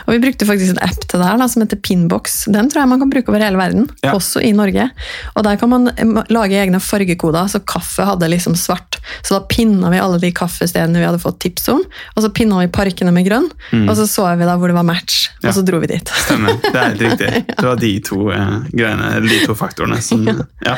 Og 0.06 0.14
vi 0.14 0.20
brukte 0.22 0.46
faktisk 0.46 0.76
en 0.76 0.82
app 0.86 1.00
til 1.10 1.20
det 1.22 1.28
her 1.28 1.38
da, 1.42 1.48
som 1.50 1.64
heter 1.64 1.80
Pinbox. 1.82 2.44
Den 2.54 2.70
tror 2.70 2.84
jeg 2.84 2.90
man 2.92 3.00
kan 3.02 3.10
bruke 3.14 3.32
over 3.34 3.42
hele 3.42 3.58
verden, 3.58 3.88
Ja. 4.04 4.14
også 4.14 4.42
i 4.46 4.52
Norge. 4.54 4.90
Og 5.36 5.44
der 5.48 5.58
kan 5.58 5.70
man 5.72 5.88
eh, 5.98 6.14
lage 6.30 6.60
egne 6.62 6.80
fargekoder, 6.84 7.48
så 7.50 7.60
kaffe 7.66 8.06
hadde 8.06 8.30
liksom 8.30 8.56
svart. 8.60 9.00
Så 9.24 9.36
da 9.38 9.42
pinna 9.50 9.90
vi 9.94 10.00
alle 10.00 10.20
de 10.22 10.32
kaffestedene 10.32 11.00
vi 11.02 11.06
hadde 11.08 11.22
fått 11.24 11.40
tips 11.44 11.68
om, 11.74 11.82
og 12.16 12.24
så 12.24 12.30
pinna 12.34 12.60
vi 12.62 12.68
parkene 12.74 13.12
med 13.16 13.26
grønn, 13.28 13.50
og 13.88 13.96
så 13.98 14.06
så 14.08 14.28
vi 14.38 14.46
da 14.46 14.56
hvor 14.58 14.68
det 14.72 14.78
var 14.78 14.84
match, 14.88 15.30
Mm. 15.34 15.44
Ja. 15.44 15.50
og 15.50 15.56
så 15.58 15.62
dro 15.68 15.80
vi 15.84 15.88
dit. 15.88 16.08
Stemmer. 16.24 16.54
Det 16.62 16.76
er 16.76 16.86
helt 16.94 17.02
riktig. 17.02 17.32
Det 17.58 17.66
var 17.68 17.76
de 17.82 18.00
to 18.00 18.30
eh, 18.32 18.54
greiene, 18.72 19.10
de 19.28 19.40
to 19.48 19.54
faktorene 19.58 20.00
som 20.02 20.24
ja. 20.70 20.78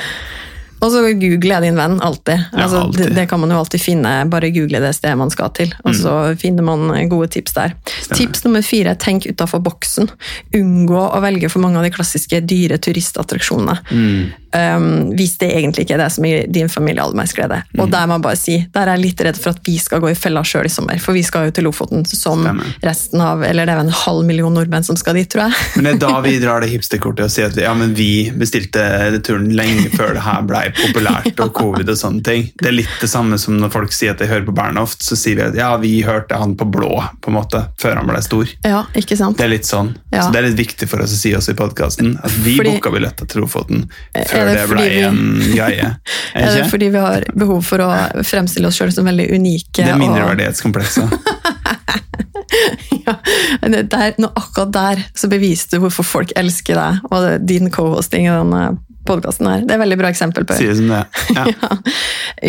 Og 0.84 0.92
så 0.92 1.02
Google 1.18 1.56
er 1.56 1.64
din 1.64 1.78
venn, 1.78 1.98
alltid. 2.04 2.42
Ja, 2.52 2.66
Altså, 2.66 2.82
alltid. 2.84 3.08
Det, 3.08 3.16
det 3.16 3.26
kan 3.32 3.40
man 3.42 3.54
jo 3.54 3.60
alltid 3.62 3.82
finne, 3.82 4.14
bare 4.30 4.52
google 4.54 4.82
det 4.84 4.94
stedet 4.98 5.18
man 5.18 5.32
skal 5.34 5.52
til, 5.56 5.74
og 5.86 5.96
så 5.98 6.16
finner 6.42 6.66
man 6.68 7.10
gode 7.10 7.30
tips 7.34 7.56
der. 7.56 7.76
Mm. 7.76 7.92
Stemmer. 7.96 8.20
Tips 8.20 8.44
nummer 8.46 8.66
fire, 8.66 8.96
tenk 9.02 9.28
utafor 9.30 9.64
boksen. 9.66 10.12
Unngå 10.56 11.04
å 11.08 11.22
velge 11.24 11.50
for 11.50 11.64
mange 11.64 11.80
av 11.80 11.88
de 11.88 11.94
klassiske 11.96 12.42
dyre 12.46 12.78
turistattraksjonene. 12.78 13.78
Mm. 13.92 14.34
Um, 14.56 15.12
hvis 15.18 15.34
det 15.42 15.50
egentlig 15.52 15.84
ikke 15.84 15.98
er 15.98 16.04
det 16.06 16.12
som 16.16 16.26
gir 16.28 16.46
din 16.54 16.70
familie 16.72 17.04
aller 17.04 17.18
mest 17.20 17.36
glede. 17.36 17.58
Mm. 17.74 17.82
Og 17.84 17.90
der 17.92 18.08
må 18.08 18.16
jeg 18.16 18.24
bare 18.24 18.40
si, 18.40 18.54
der 18.72 18.88
er 18.88 18.96
jeg 18.96 19.04
litt 19.04 19.24
redd 19.28 19.40
for 19.42 19.52
at 19.52 19.60
vi 19.68 19.76
skal 19.82 20.00
gå 20.04 20.12
i 20.14 20.16
fella 20.16 20.44
sjøl 20.48 20.70
i 20.70 20.72
sommer, 20.72 21.00
for 21.04 21.18
vi 21.18 21.24
skal 21.28 21.50
jo 21.50 21.56
til 21.58 21.68
Lofoten 21.68 22.06
som 22.08 22.46
Stemmer. 22.46 22.70
resten 22.86 23.24
av, 23.26 23.44
eller 23.44 23.68
det 23.68 23.74
er 23.74 23.80
vel 23.82 23.90
en 23.90 23.98
halv 24.06 24.24
million 24.30 24.56
nordmenn 24.56 24.86
som 24.88 24.96
skal 25.00 25.18
dit, 25.20 25.28
tror 25.32 25.50
jeg. 25.50 25.66
Men 25.76 25.90
det 25.90 25.94
er 25.98 26.04
da 26.06 26.22
vi 26.24 26.36
drar 26.40 26.64
det 26.64 26.70
hipsterkortet 26.76 27.28
og 27.28 27.34
sier 27.34 27.52
at 27.52 27.60
ja, 27.60 27.74
men 27.76 27.96
vi 27.98 28.30
bestilte 28.38 28.86
turen 29.26 29.50
lenge 29.58 29.90
før 29.96 30.14
det 30.16 30.24
her 30.26 30.46
ble 30.48 30.62
populært 30.78 31.44
og 31.44 31.52
covid 31.58 31.90
og 31.92 32.00
sånne 32.00 32.24
ting. 32.26 32.48
Det 32.62 32.70
er 32.72 32.78
litt 32.78 32.96
det 33.02 33.10
samme 33.12 33.40
som 33.42 33.58
når 33.60 33.74
folk 33.74 33.96
sier 33.96 34.16
at 34.16 34.22
de 34.24 34.30
hører 34.30 34.46
på 34.48 34.56
Bernhoft, 34.56 35.04
så 35.04 35.18
sier 35.20 35.40
vi 35.40 35.46
at 35.50 35.58
ja, 35.60 35.74
vi 35.82 35.98
hørte 36.06 36.40
han 36.40 36.56
på 36.60 36.68
blå 36.72 36.94
på 37.22 37.32
en 37.32 37.38
måte, 37.40 37.66
før 37.82 38.00
han 38.00 38.08
ble 38.10 38.22
stor. 38.24 38.50
Ja, 38.64 38.86
ikke 38.96 39.18
sant? 39.20 39.38
Det 39.40 39.48
er 39.48 39.52
litt 39.52 39.68
sånn. 39.68 39.94
Ja. 40.14 40.24
Så 40.26 40.32
det 40.32 40.42
er 40.42 40.48
litt 40.50 40.60
viktig 40.60 40.88
for 40.92 41.04
oss 41.04 41.14
å 41.16 41.20
si 41.20 41.34
også 41.36 41.56
i 41.56 41.60
podkasten 41.60 42.16
at 42.24 42.40
vi 42.46 42.56
Fordi- 42.60 42.76
booka 42.78 42.94
billetter 42.94 43.28
til 43.28 43.44
Lofoten 43.44 43.86
Er 44.16 44.28
før 44.46 44.54
det 44.54 44.62
det, 44.62 44.70
ble 44.72 44.86
vi- 44.90 45.04
en 45.04 45.20
greie. 45.56 45.90
Er 46.36 46.46
det 46.52 46.62
Ikke? 46.62 46.70
fordi 46.74 46.90
vi 46.94 47.04
har 47.06 47.26
behov 47.34 47.62
for 47.66 47.84
å 47.86 47.90
fremstille 48.28 48.68
oss 48.70 48.78
sjøl 48.80 48.92
som 48.94 49.08
veldig 49.08 49.30
unike? 49.36 49.82
Det 49.84 49.88
er 49.92 50.00
mindreverdighetskomplekset. 50.02 51.16
ja, 53.06 53.16
det 53.68 53.86
der, 53.92 54.16
nå 54.22 54.30
akkurat 54.36 54.74
der 54.76 55.04
så 55.18 55.30
beviste 55.32 55.78
du 55.78 55.86
hvorfor 55.86 56.08
folk 56.08 56.34
elsker 56.40 56.78
deg 56.80 57.08
og 57.12 57.46
din 57.48 57.72
co-hosting 57.74 58.28
i 58.28 58.34
denne 58.34 58.66
podkasten 59.06 59.46
her. 59.50 59.62
Det 59.66 59.76
er 59.76 59.78
et 59.80 59.84
veldig 59.84 59.98
bra 60.02 60.10
eksempel 60.10 60.48
på 60.50 60.58
Sier 60.58 60.74
det 60.74 60.80
som 60.80 60.90
det. 60.90 61.04
Ja. 61.38 61.46
ja. 61.52 61.78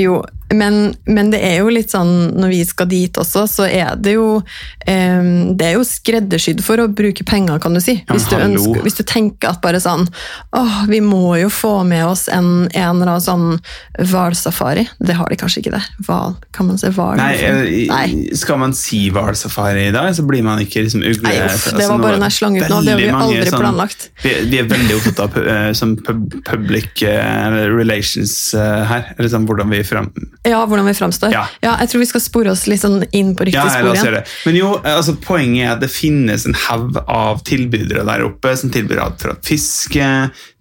Jo, 0.06 0.20
men, 0.54 0.94
men 1.10 1.30
det 1.32 1.40
er 1.42 1.56
jo 1.58 1.72
litt 1.74 1.90
sånn 1.90 2.36
når 2.38 2.52
vi 2.52 2.60
skal 2.68 2.86
dit 2.90 3.18
også, 3.18 3.46
så 3.50 3.66
er 3.66 3.96
det 3.98 4.14
jo 4.14 4.26
um, 4.38 5.30
Det 5.58 5.66
er 5.66 5.74
jo 5.74 5.82
skreddersydd 5.86 6.62
for 6.62 6.78
å 6.78 6.86
bruke 6.86 7.26
penger, 7.26 7.58
kan 7.62 7.74
du 7.74 7.80
si. 7.82 7.96
Ja, 7.98 8.14
Hvis 8.14 8.28
du, 8.30 8.36
ønsker, 8.38 8.84
hvis 8.84 8.98
du 9.00 9.02
tenker 9.06 9.50
at 9.50 9.62
bare 9.64 9.80
sånn 9.82 10.06
åh, 10.56 10.76
vi 10.90 11.00
må 11.02 11.34
jo 11.40 11.50
få 11.50 11.80
med 11.88 12.04
oss 12.06 12.26
en, 12.30 12.68
en 12.70 13.00
eller 13.00 13.16
annen 13.16 13.24
sånn 13.24 13.58
hvalsafari. 13.98 14.86
Det 15.02 15.16
har 15.18 15.30
de 15.32 15.38
kanskje 15.40 15.64
ikke 15.64 15.74
der. 15.74 15.88
Hval, 16.06 16.36
kan 16.54 16.70
man 16.70 16.78
si 16.80 16.92
hval? 16.94 17.18
Nei, 17.18 17.32
eh, 17.42 17.72
Nei. 17.90 18.06
Skal 18.38 18.60
man 18.62 18.74
si 18.76 19.06
hvalsafari 19.14 19.88
i 19.88 19.94
dag, 19.94 20.12
så 20.16 20.24
blir 20.28 20.46
man 20.46 20.62
ikke 20.62 20.86
liksom 20.86 21.02
ugle... 21.02 21.26
Nei, 21.26 21.36
uff, 21.48 21.68
det 21.72 21.74
altså, 21.74 21.90
var 21.92 22.04
bare 22.04 22.20
den 22.20 22.26
jeg 22.28 22.38
slang 22.38 22.58
ut 22.58 22.66
nå. 22.68 22.80
Det 22.86 22.94
har 22.94 23.02
vi 23.02 23.10
aldri 23.10 23.50
sånn- 23.50 23.64
planlagt. 23.64 24.08
Vi, 24.22 24.34
vi 24.52 24.62
er 24.62 24.70
veldig 24.70 24.98
opptatt 25.00 25.22
av 25.26 25.38
uh, 25.42 25.94
pub, 26.06 26.40
public 26.46 27.04
uh, 27.06 27.60
relations 27.74 28.36
uh, 28.54 28.84
her. 28.86 29.12
Eller 29.16 29.32
sånn 29.32 29.48
hvordan 29.48 29.74
vi 29.74 29.82
frem... 29.86 30.12
Ja, 30.44 30.64
hvordan 30.66 30.86
vi 30.86 30.94
framstår. 30.94 31.32
Ja. 31.32 31.46
jeg 31.62 31.88
tror 31.88 31.98
vi 32.00 32.06
skal 32.06 32.20
spore 32.20 32.50
oss 32.52 32.66
litt 32.66 32.80
sånn 32.82 33.04
inn 33.12 33.34
på 33.36 33.46
riktig 33.48 33.54
Ja, 33.58 33.68
spor 33.68 33.94
igjen. 33.94 34.12
det. 34.14 34.24
Men 34.46 34.56
jo, 34.56 34.74
altså, 34.84 35.14
poenget 35.22 35.64
er 35.66 35.72
at 35.76 35.80
det 35.80 35.90
finnes 35.90 36.46
en 36.46 36.54
haug 36.66 36.96
av 37.06 37.40
tilbydere 37.48 38.04
der 38.06 38.24
oppe 38.28 38.56
som 38.56 38.70
tilbyr 38.70 39.00
alt 39.02 39.20
fra 39.22 39.34
fiske 39.42 40.10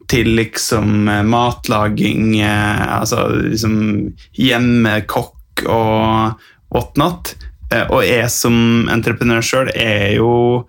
til 0.07 0.27
liksom 0.37 1.07
eh, 1.09 1.23
matlaging, 1.25 2.39
eh, 2.39 2.99
altså 3.01 3.27
liksom 3.41 4.13
hjemmekokk 4.37 5.65
og 5.67 6.41
whatnot. 6.73 7.35
Eh, 7.73 7.85
Og 7.89 8.03
jeg 8.05 8.29
som 8.29 8.87
entreprenør 8.91 9.41
sjøl 9.45 9.71
er 9.75 10.15
jo 10.17 10.65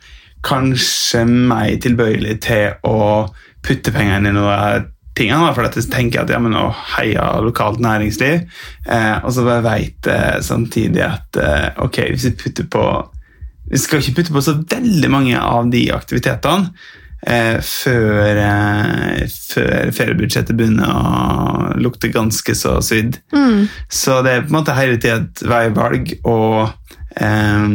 kanskje 0.47 1.25
meg 1.27 1.81
tilbøyelig 1.83 2.39
til 2.47 2.77
å 2.87 3.27
putte 3.67 3.93
pengene 3.95 4.31
i 4.31 4.37
noe 4.37 4.53
av 4.55 4.85
tingene, 5.17 5.53
for 5.57 5.67
tenker 5.67 6.21
jeg 6.21 6.27
at 6.27 6.35
ja, 6.35 6.41
men 6.43 6.57
å 6.59 6.69
heia 6.97 7.29
lokalt 7.45 7.81
næringsliv, 7.83 8.47
eh, 8.87 9.17
og 9.23 9.33
så 9.35 9.47
bare 9.47 9.65
vet 9.65 10.11
jeg 10.11 10.45
samtidig 10.47 11.03
at 11.07 11.41
eh, 11.41 11.69
ok, 11.87 12.03
hvis 12.13 12.29
vi 12.31 12.39
putter 12.45 12.71
på 12.71 12.87
Vi 13.67 13.81
skal 13.83 13.99
ikke 13.99 14.21
putte 14.21 14.31
på 14.31 14.41
så 14.47 14.53
veldig 14.63 15.09
mange 15.11 15.39
av 15.43 15.67
de 15.73 15.81
aktivitetene 15.91 16.69
eh, 17.27 17.57
før, 17.59 18.39
eh, 18.39 19.25
før 19.27 19.91
feriebudsjettet 19.97 20.55
begynner 20.55 20.87
å 20.87 21.73
lukte 21.83 22.13
ganske 22.15 22.55
så 22.55 22.77
svidd. 22.79 23.19
Så 23.91 24.21
det 24.23 24.37
er 24.37 24.45
på 24.45 24.53
en 24.53 24.59
måte 24.61 24.77
hele 24.79 25.01
tida 25.03 25.17
et 25.25 25.43
veivalg, 25.51 26.15
og 26.31 26.71
eh, 27.19 27.67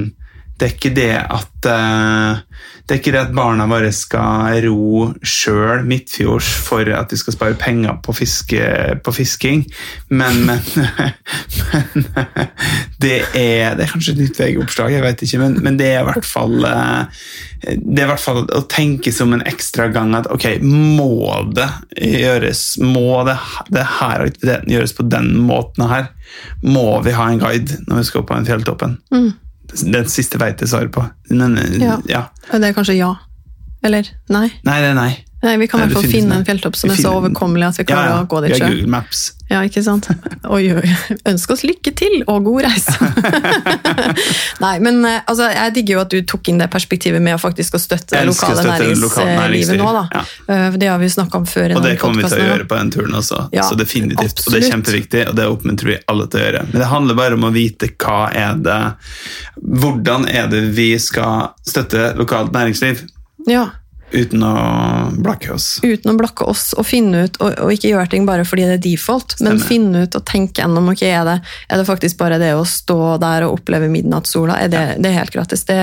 det 0.61 0.67
er 0.67 0.73
ikke 0.75 0.93
det 0.93 1.13
at 1.17 1.67
eh, 1.73 2.41
det 2.85 2.93
er 2.93 2.99
ikke 2.99 3.13
det 3.15 3.21
at 3.21 3.33
barna 3.33 3.65
våre 3.69 3.89
skal 3.95 4.59
ro 4.65 5.07
sjøl 5.25 5.85
midtfjords 5.87 6.49
for 6.65 6.85
at 6.93 7.09
de 7.09 7.17
skal 7.17 7.33
spare 7.33 7.57
penger 7.57 7.95
på, 8.03 8.13
fiske, 8.13 8.61
på 9.01 9.13
fisking, 9.15 9.63
men, 10.13 10.41
men, 10.49 10.67
men 11.95 12.05
det, 13.01 13.21
er, 13.33 13.77
det 13.77 13.85
er 13.85 13.93
kanskje 13.93 14.13
et 14.13 14.21
nytt 14.21 14.41
VG-oppslag, 14.41 14.93
jeg 14.93 15.05
vet 15.05 15.23
ikke, 15.25 15.39
men, 15.41 15.57
men 15.65 15.79
det 15.79 15.87
er 15.95 16.03
i 16.03 16.09
hvert 16.11 16.27
fall 16.27 16.67
eh, 16.67 17.23
det 17.61 18.01
er 18.01 18.07
i 18.07 18.09
hvert 18.09 18.23
fall 18.23 18.41
å 18.43 18.63
tenke 18.69 19.13
som 19.13 19.33
en 19.35 19.45
ekstra 19.49 19.87
gang 19.93 20.15
at 20.17 20.29
ok, 20.33 20.47
må 20.61 21.29
det 21.55 21.69
gjøres, 21.95 22.65
må 22.81 23.21
det, 23.27 23.37
det 23.73 23.85
her 23.99 24.25
aktiviteten 24.25 24.73
gjøres 24.73 24.97
på 24.97 25.05
den 25.09 25.31
måten 25.45 25.85
her? 25.89 26.09
Må 26.65 26.99
vi 27.05 27.13
ha 27.17 27.29
en 27.29 27.41
guide 27.41 27.79
når 27.87 28.01
vi 28.01 28.09
skal 28.09 28.23
opp 28.23 28.31
på 28.33 28.39
en 28.39 28.49
fjelltoppen? 28.49 28.97
Det 29.71 30.05
siste 30.11 30.39
veit 30.41 30.59
jeg 30.61 30.69
svaret 30.69 30.91
på. 30.91 31.03
Men, 31.29 31.55
Ja. 31.79 31.97
ja. 32.09 32.23
Det 32.51 32.63
er 32.69 32.73
kanskje 32.75 32.97
ja. 32.97 33.13
Eller 33.83 34.07
nei. 34.29 34.47
Nei, 34.67 34.79
det 34.81 34.89
er 34.91 34.97
nei. 34.97 35.11
Nei, 35.41 35.57
Vi 35.57 35.67
kan 35.67 35.81
i 35.81 35.87
hvert 35.87 35.97
fall 35.97 36.09
finne 36.11 36.39
en 36.39 36.45
fjelltopp 36.45 36.75
som 36.77 36.91
er 36.93 36.99
så 37.01 37.13
overkommelig 37.17 37.71
at 37.71 37.79
vi 37.81 37.85
klarer 37.89 38.11
ja. 38.13 38.17
å 38.21 38.27
gå 38.29 38.41
dit 38.45 38.57
sjøl. 38.59 38.75
Google 38.75 38.91
Maps. 38.93 39.21
Ja, 39.51 39.59
ikke 39.67 39.81
sant? 39.83 40.05
Oi, 40.47 40.61
oi. 40.71 40.91
Ønsk 41.27 41.51
oss 41.51 41.63
lykke 41.67 41.91
til 41.97 42.21
og 42.29 42.45
god 42.45 42.67
reise! 42.69 42.93
Nei, 44.63 44.75
men 44.85 45.01
eh, 45.07 45.17
altså, 45.25 45.49
jeg 45.51 45.73
digger 45.75 45.97
jo 45.97 46.03
at 46.05 46.13
du 46.13 46.21
tok 46.29 46.51
inn 46.53 46.61
det 46.61 46.69
perspektivet 46.71 47.23
med 47.23 47.35
å 47.35 47.41
faktisk 47.41 47.75
å 47.75 47.81
støtte 47.81 48.15
det 48.15 48.29
lokale 48.29 48.63
næringslivet 48.69 49.41
næringsliv, 49.41 49.81
nå. 49.81 49.89
da. 49.97 50.05
ja. 50.13 50.23
Eh, 50.55 50.77
Det 50.79 50.91
har 50.93 51.01
vi 51.01 51.09
jo 51.09 51.15
snakka 51.17 51.41
om 51.41 51.49
før. 51.49 51.75
Og 51.81 51.83
det 51.83 51.97
kommer 51.99 52.23
vi 52.23 52.31
til 52.31 52.45
å 52.45 52.47
gjøre 52.47 52.69
på 52.69 52.79
den 52.79 52.93
turen 52.95 53.19
også. 53.19 53.41
Ja, 53.57 53.65
så 53.67 53.79
definitivt. 53.79 54.45
Og 54.45 54.55
det 54.55 54.61
er 54.61 54.67
kjempeviktig, 54.69 55.25
og 55.33 55.35
det 55.41 55.49
oppmuntrer 55.51 55.93
vi 55.95 55.99
alle 56.13 56.29
til 56.31 56.39
å 56.39 56.45
gjøre. 56.45 56.63
Men 56.69 56.85
det 56.85 56.91
handler 56.93 57.19
bare 57.19 57.41
om 57.41 57.49
å 57.49 57.51
vite 57.55 57.91
hva 57.99 58.21
er 58.31 58.61
det 58.61 58.79
Hvordan 59.59 60.29
er 60.31 60.47
det 60.51 60.63
vi 60.77 60.93
skal 61.01 61.51
støtte 61.67 62.13
lokalt 62.19 62.53
næringsliv 62.55 63.03
Ja, 63.49 63.67
uten 64.11 64.43
å 64.45 64.53
blakke 65.17 65.53
oss? 65.55 65.67
Uten 65.83 66.13
å 66.13 66.17
blakke 66.19 66.47
oss 66.51 66.71
og 66.77 66.85
finne 66.87 67.25
ut, 67.25 67.39
og, 67.41 67.55
og 67.65 67.73
ikke 67.75 67.91
gjøre 67.93 68.11
ting 68.13 68.27
bare 68.27 68.45
fordi 68.47 68.67
det 68.69 68.77
er 68.79 68.83
default, 68.83 69.37
men 69.43 69.61
finne 69.63 70.05
ut 70.05 70.17
og 70.17 70.25
tenke 70.27 70.63
gjennom 70.63 70.91
ok, 70.93 71.05
er 71.07 71.23
det, 71.27 71.37
er 71.69 71.81
det 71.81 71.87
faktisk 71.87 72.19
bare 72.21 72.39
det 72.41 72.53
å 72.57 72.65
stå 72.67 73.17
der 73.21 73.47
og 73.47 73.59
oppleve 73.59 73.89
midnattssola. 73.91 74.59
Er 74.61 74.71
det, 74.71 74.83
det 75.01 75.11
er 75.11 75.19
helt 75.21 75.35
gratis. 75.35 75.65
Det, 75.69 75.79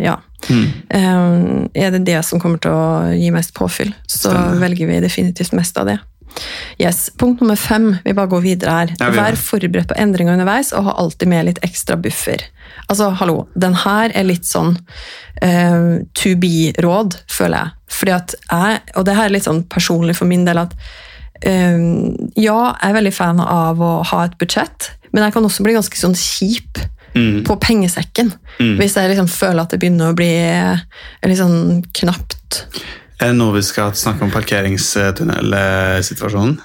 ja. 0.00 0.18
Mm. 0.48 0.64
Um, 0.92 1.68
er 1.72 1.94
det 1.94 2.04
det 2.06 2.18
som 2.26 2.40
kommer 2.42 2.60
til 2.60 2.74
å 2.74 3.12
gi 3.16 3.30
mest 3.34 3.54
påfyll, 3.56 3.94
så 4.06 4.30
Stemmer. 4.30 4.58
velger 4.60 4.90
vi 4.90 5.00
definitivt 5.04 5.54
mest 5.56 5.78
av 5.80 5.88
det. 5.88 5.98
Yes. 6.80 7.10
Punkt 7.18 7.40
nummer 7.40 7.56
fem, 7.56 7.96
vi 8.04 8.14
bare 8.16 8.30
går 8.32 8.42
videre 8.44 8.74
her. 8.78 8.92
Ja, 8.98 9.10
vi 9.12 9.20
Vær 9.20 9.36
forberedt 9.38 9.88
på 9.92 9.98
endringer 10.00 10.34
underveis, 10.34 10.72
og 10.74 10.88
ha 10.88 10.96
alltid 11.02 11.30
med 11.30 11.48
litt 11.48 11.60
ekstra 11.66 11.96
buffer. 12.00 12.42
Altså, 12.88 13.10
hallo, 13.20 13.46
den 13.54 13.76
her 13.84 14.10
er 14.14 14.26
litt 14.26 14.48
sånn 14.48 14.74
uh, 15.44 16.02
to 16.18 16.34
be-råd, 16.40 17.20
føler 17.30 17.60
jeg. 17.60 17.76
Fordi 17.94 18.16
at 18.16 18.34
jeg, 18.50 18.80
og 18.98 19.06
det 19.06 19.14
her 19.18 19.28
er 19.28 19.36
litt 19.36 19.46
sånn 19.46 19.62
personlig 19.70 20.16
for 20.18 20.30
min 20.30 20.46
del, 20.48 20.64
at 20.64 20.74
uh, 20.74 21.78
ja, 22.34 22.58
jeg 22.74 22.90
er 22.90 22.98
veldig 22.98 23.14
fan 23.14 23.40
av 23.44 23.80
å 23.84 23.94
ha 24.10 24.24
et 24.26 24.36
budsjett, 24.40 24.90
men 25.14 25.22
jeg 25.22 25.36
kan 25.36 25.46
også 25.46 25.62
bli 25.66 25.76
ganske 25.78 26.00
sånn 26.02 26.18
kjip 26.18 26.82
Mm. 27.14 27.44
på 27.46 27.54
pengesekken. 27.62 28.32
Hvis 28.58 28.96
jeg 28.98 29.12
liksom 29.12 29.28
føler 29.30 29.62
at 29.62 29.70
det 29.70 29.78
begynner 29.78 30.10
å 30.10 30.16
bli 30.18 30.32
eh, 30.34 30.80
litt 31.22 31.38
sånn 31.38 31.84
knapt. 31.94 32.64
Er 33.24 33.28
det 33.32 33.38
nå 33.38 33.46
vi 33.54 33.62
skal 33.64 33.94
snakke 33.96 34.20
om 34.26 34.30
parkeringstunnelsituasjonen? 34.34 36.58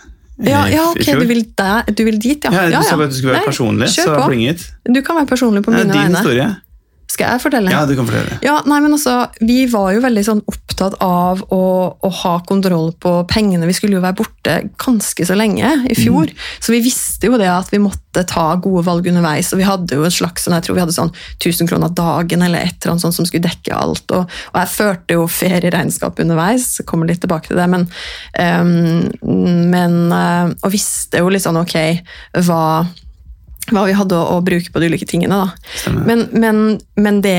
Ja, 0.44 0.66
ja 0.72 0.90
ok, 0.92 1.06
du 1.20 1.26
vil, 1.28 1.46
der, 1.58 1.82
du 1.92 2.04
vil 2.08 2.20
dit, 2.20 2.44
ja. 2.44 2.52
Ja, 2.52 2.66
du 2.68 2.72
ja, 2.78 2.82
sa 2.84 2.96
at 2.96 3.10
du 3.12 3.16
skulle 3.16 3.34
være 3.34 3.42
Nei, 3.44 3.52
personlig, 3.52 3.90
så 3.92 4.30
it. 4.40 4.74
Du 4.88 5.02
kan 5.04 5.16
være 5.20 5.28
personlig 5.28 5.64
på 5.64 5.72
Det 5.72 5.80
er 5.80 5.84
din 5.84 5.94
vegne. 5.96 6.16
historie. 6.16 6.56
Skal 7.10 7.34
jeg 7.34 7.42
fortelle? 7.42 7.72
Ja, 7.74 7.86
du 7.90 7.96
kan 7.98 8.06
fortelle. 8.06 8.38
Ja, 8.46 8.60
nei, 8.70 8.80
men 8.86 8.94
altså, 8.94 9.24
Vi 9.42 9.64
var 9.72 9.96
jo 9.96 10.02
veldig 10.04 10.22
sånn 10.28 10.42
opptatt 10.46 10.94
av 11.04 11.42
å, 11.52 11.62
å 12.06 12.10
ha 12.22 12.34
kontroll 12.48 12.92
på 13.02 13.12
pengene. 13.28 13.66
Vi 13.68 13.74
skulle 13.76 13.98
jo 13.98 14.04
være 14.04 14.16
borte 14.22 14.54
ganske 14.80 15.26
så 15.28 15.36
lenge 15.36 15.72
i 15.90 15.96
fjor, 15.98 16.30
Mm. 16.30 16.46
så 16.64 16.72
vi 16.72 16.80
visste 16.86 17.28
jo 17.28 17.38
det 17.42 17.50
at 17.50 17.68
vi 17.74 17.80
måtte 17.82 18.24
ta 18.30 18.46
gode 18.62 18.86
valg 18.86 19.10
underveis. 19.10 19.50
og 19.52 19.60
Vi 19.60 19.68
hadde 19.68 19.98
jo 19.98 20.06
en 20.06 20.14
slags, 20.14 20.46
sånn, 20.46 20.54
jeg 20.56 20.68
tror 20.68 20.78
vi 20.78 20.84
hadde 20.86 20.96
sånn 20.96 21.12
1000 21.42 21.68
kroner 21.68 21.90
dagen 21.98 22.46
eller 22.46 22.60
et 22.64 22.78
eller 22.80 22.94
annet 22.94 23.02
sånt 23.08 23.18
som 23.18 23.26
skulle 23.28 23.50
dekke 23.50 23.74
alt. 23.76 24.06
Og, 24.16 24.30
og 24.54 24.62
jeg 24.62 24.74
førte 24.78 25.18
jo 25.18 25.28
ferieregnskap 25.28 26.20
underveis, 26.24 26.80
kommer 26.86 27.10
litt 27.10 27.22
tilbake 27.26 27.50
til 27.52 27.58
det. 27.60 27.68
Men, 27.70 27.90
um, 28.40 29.10
men 29.74 30.00
eh, 30.14 30.54
Og 30.64 30.72
visste 30.72 31.20
jo 31.20 31.30
litt 31.34 31.44
sånn 31.44 31.60
ok, 31.60 31.76
hva 32.46 32.64
hva 33.72 33.86
vi 33.88 33.96
hadde 33.98 34.18
å, 34.18 34.38
å 34.38 34.44
bruke 34.46 34.72
på 34.74 34.82
de 34.84 34.92
ulike 34.92 35.08
tingene. 35.10 35.36
Da. 35.46 35.92
Men, 35.96 36.28
men, 36.32 36.62
men, 36.96 37.22
det, 37.26 37.38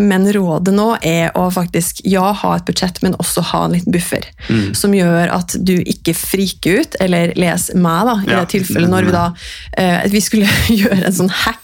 men 0.00 0.24
rådet 0.32 0.72
nå 0.74 0.86
er 1.04 1.30
å 1.38 1.48
faktisk 1.52 2.00
ja, 2.08 2.30
ha 2.42 2.54
et 2.56 2.64
budsjett, 2.68 3.02
men 3.04 3.16
også 3.22 3.44
ha 3.52 3.64
en 3.66 3.74
liten 3.76 3.92
buffer. 3.94 4.24
Mm. 4.48 4.72
Som 4.78 4.94
gjør 4.96 5.32
at 5.34 5.56
du 5.60 5.74
ikke 5.80 6.14
friker 6.16 6.82
ut, 6.82 6.96
eller 7.04 7.34
les 7.38 7.70
meg, 7.74 8.06
da, 8.08 8.16
i 8.24 8.30
Ja. 8.32 8.40
det 8.42 8.54
tilfellet 8.56 8.90
når 8.92 9.08
vi 9.08 9.14
da 9.14 9.26
eh, 9.78 10.08
Vi 10.12 10.20
skulle 10.24 10.48
gjøre 10.82 11.04
en 11.10 11.18
sånn 11.22 11.32
hack 11.44 11.61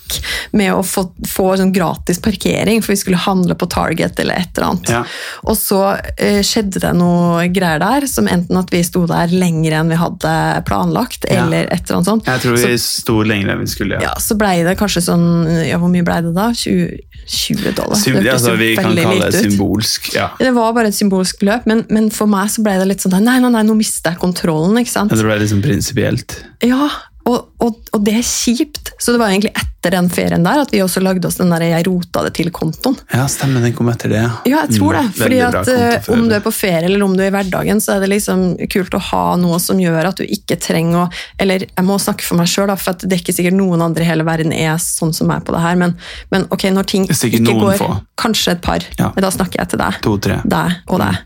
med 0.56 0.72
å 0.74 0.82
få, 0.86 1.06
få 1.28 1.48
sånn 1.60 1.72
gratis 1.74 2.20
parkering, 2.24 2.82
for 2.84 2.92
vi 2.94 3.00
skulle 3.00 3.20
handle 3.20 3.56
på 3.58 3.68
Target 3.70 4.18
eller 4.22 4.34
et 4.40 4.56
eller 4.58 4.68
annet. 4.70 4.92
Ja. 4.92 5.02
Og 5.44 5.56
så 5.58 5.80
eh, 6.16 6.40
skjedde 6.46 6.82
det 6.84 6.92
noe 6.98 7.46
greier 7.54 7.82
der, 7.82 8.06
som 8.10 8.28
enten 8.30 8.58
at 8.60 8.72
vi 8.74 8.82
sto 8.86 9.04
der 9.10 9.32
lenger 9.32 9.78
enn 9.80 9.92
vi 9.92 9.98
hadde 10.00 10.34
planlagt, 10.68 11.26
Ja. 11.28 11.44
eller 11.44 11.66
et 11.68 11.84
eller 11.84 11.98
annet 12.00 12.10
sånt. 12.12 12.26
Jeg 12.30 12.40
tror 12.44 12.56
Så- 12.56 12.72
vi 12.72 12.78
sto 12.78 13.18
lenger 13.22 13.52
enn 13.54 13.60
vi 13.64 13.70
skulle. 13.70 13.98
Ja. 14.00 14.10
ja, 14.10 14.14
så 14.22 14.36
blei 14.38 14.62
det 14.66 14.76
kanskje 14.78 15.02
sånn 15.08 15.26
Ja, 15.68 15.78
hvor 15.78 15.90
mye 15.92 16.04
blei 16.06 16.20
det 16.24 16.34
da? 16.36 16.48
20, 16.54 16.98
20 17.26 17.74
dollar. 17.76 17.96
Sym 17.96 18.14
Det 18.22 18.32
altså, 18.32 18.56
vi 18.56 18.74
kan 18.76 18.94
kalle 18.96 19.30
det 19.30 19.42
symbolsk. 19.42 20.12
Ja. 20.14 20.30
Det 20.38 20.52
var 20.54 20.72
bare 20.72 20.88
et 20.88 20.94
symbolsk 20.96 21.40
beløp, 21.40 21.66
men, 21.66 21.84
men 21.90 22.10
for 22.14 22.26
meg 22.26 22.48
så 22.50 22.62
ble 22.64 22.78
det 22.78 22.86
litt 22.88 23.00
sånn 23.04 23.16
Nei, 23.18 23.38
nei, 23.42 23.50
nei, 23.50 23.62
nå 23.66 23.74
mister 23.76 24.12
jeg 24.14 24.20
kontrollen, 24.22 24.78
ikke 24.80 24.90
sant? 24.94 25.10
Det 25.12 25.24
blei 25.26 25.38
liksom 25.42 25.60
prinsipielt. 25.62 26.38
Ja, 26.64 26.88
og, 27.28 27.48
og, 27.60 27.76
og 27.92 28.04
det 28.04 28.14
er 28.20 28.24
kjipt. 28.24 28.92
Så 28.98 29.12
det 29.12 29.18
var 29.20 29.28
egentlig 29.28 29.52
etter 29.52 29.64
den 29.82 30.08
ferien 30.10 30.42
der 30.44 30.62
at 30.64 30.72
vi 30.74 30.80
også 30.82 31.00
lagde 31.00 31.24
oss 31.28 31.36
den 31.38 31.50
der 31.50 31.60
'jeg 31.60 31.86
rota 31.86 32.22
det 32.24 32.34
til'-kontoen. 32.34 32.96
Ja, 33.14 33.26
stemmer. 33.26 33.60
Den 33.62 33.72
kom 33.72 33.88
etter 33.88 34.08
det. 34.08 34.24
Ja, 34.44 34.64
jeg 34.66 34.78
tror 34.78 34.92
det. 34.92 35.04
Mm, 35.06 35.12
Fordi 35.12 35.38
at 35.40 35.68
eh, 35.68 36.12
Om 36.14 36.28
du 36.28 36.34
er 36.34 36.40
på 36.40 36.52
ferie 36.52 36.84
eller 36.84 37.02
om 37.04 37.16
du 37.16 37.22
er 37.22 37.28
i 37.28 37.30
hverdagen, 37.30 37.80
så 37.80 37.96
er 37.96 38.00
det 38.00 38.10
liksom 38.10 38.56
kult 38.68 38.94
å 38.94 38.98
ha 38.98 39.36
noe 39.36 39.58
som 39.60 39.78
gjør 39.78 40.08
at 40.08 40.16
du 40.16 40.24
ikke 40.24 40.58
trenger 40.58 41.06
å 41.06 41.12
Eller 41.38 41.58
jeg 41.60 41.84
må 41.84 41.98
snakke 41.98 42.22
for 42.24 42.36
meg 42.36 42.46
sjøl, 42.48 42.76
for 42.76 42.90
at 42.90 42.98
det 43.00 43.12
er 43.12 43.22
ikke 43.22 43.34
sikkert 43.34 43.54
noen 43.54 43.80
andre 43.82 44.02
i 44.02 44.06
hele 44.08 44.24
verden 44.24 44.52
er 44.52 44.76
sånn 44.82 45.14
som 45.14 45.28
meg 45.28 45.44
på 45.44 45.52
det 45.52 45.60
her, 45.62 45.76
men, 45.76 45.94
men 46.30 46.46
ok, 46.50 46.64
når 46.70 46.84
ting 46.86 47.06
ikke 47.06 47.44
går 47.44 47.76
få. 47.78 48.00
Kanskje 48.18 48.52
et 48.52 48.60
par, 48.60 48.80
Ja. 48.98 49.12
men 49.14 49.22
da 49.22 49.30
snakker 49.30 49.58
jeg 49.58 49.68
til 49.68 49.78
deg. 49.78 50.00
To-tre. 50.02 50.40
Deg 50.44 50.72
og 50.88 50.98
deg. 50.98 51.16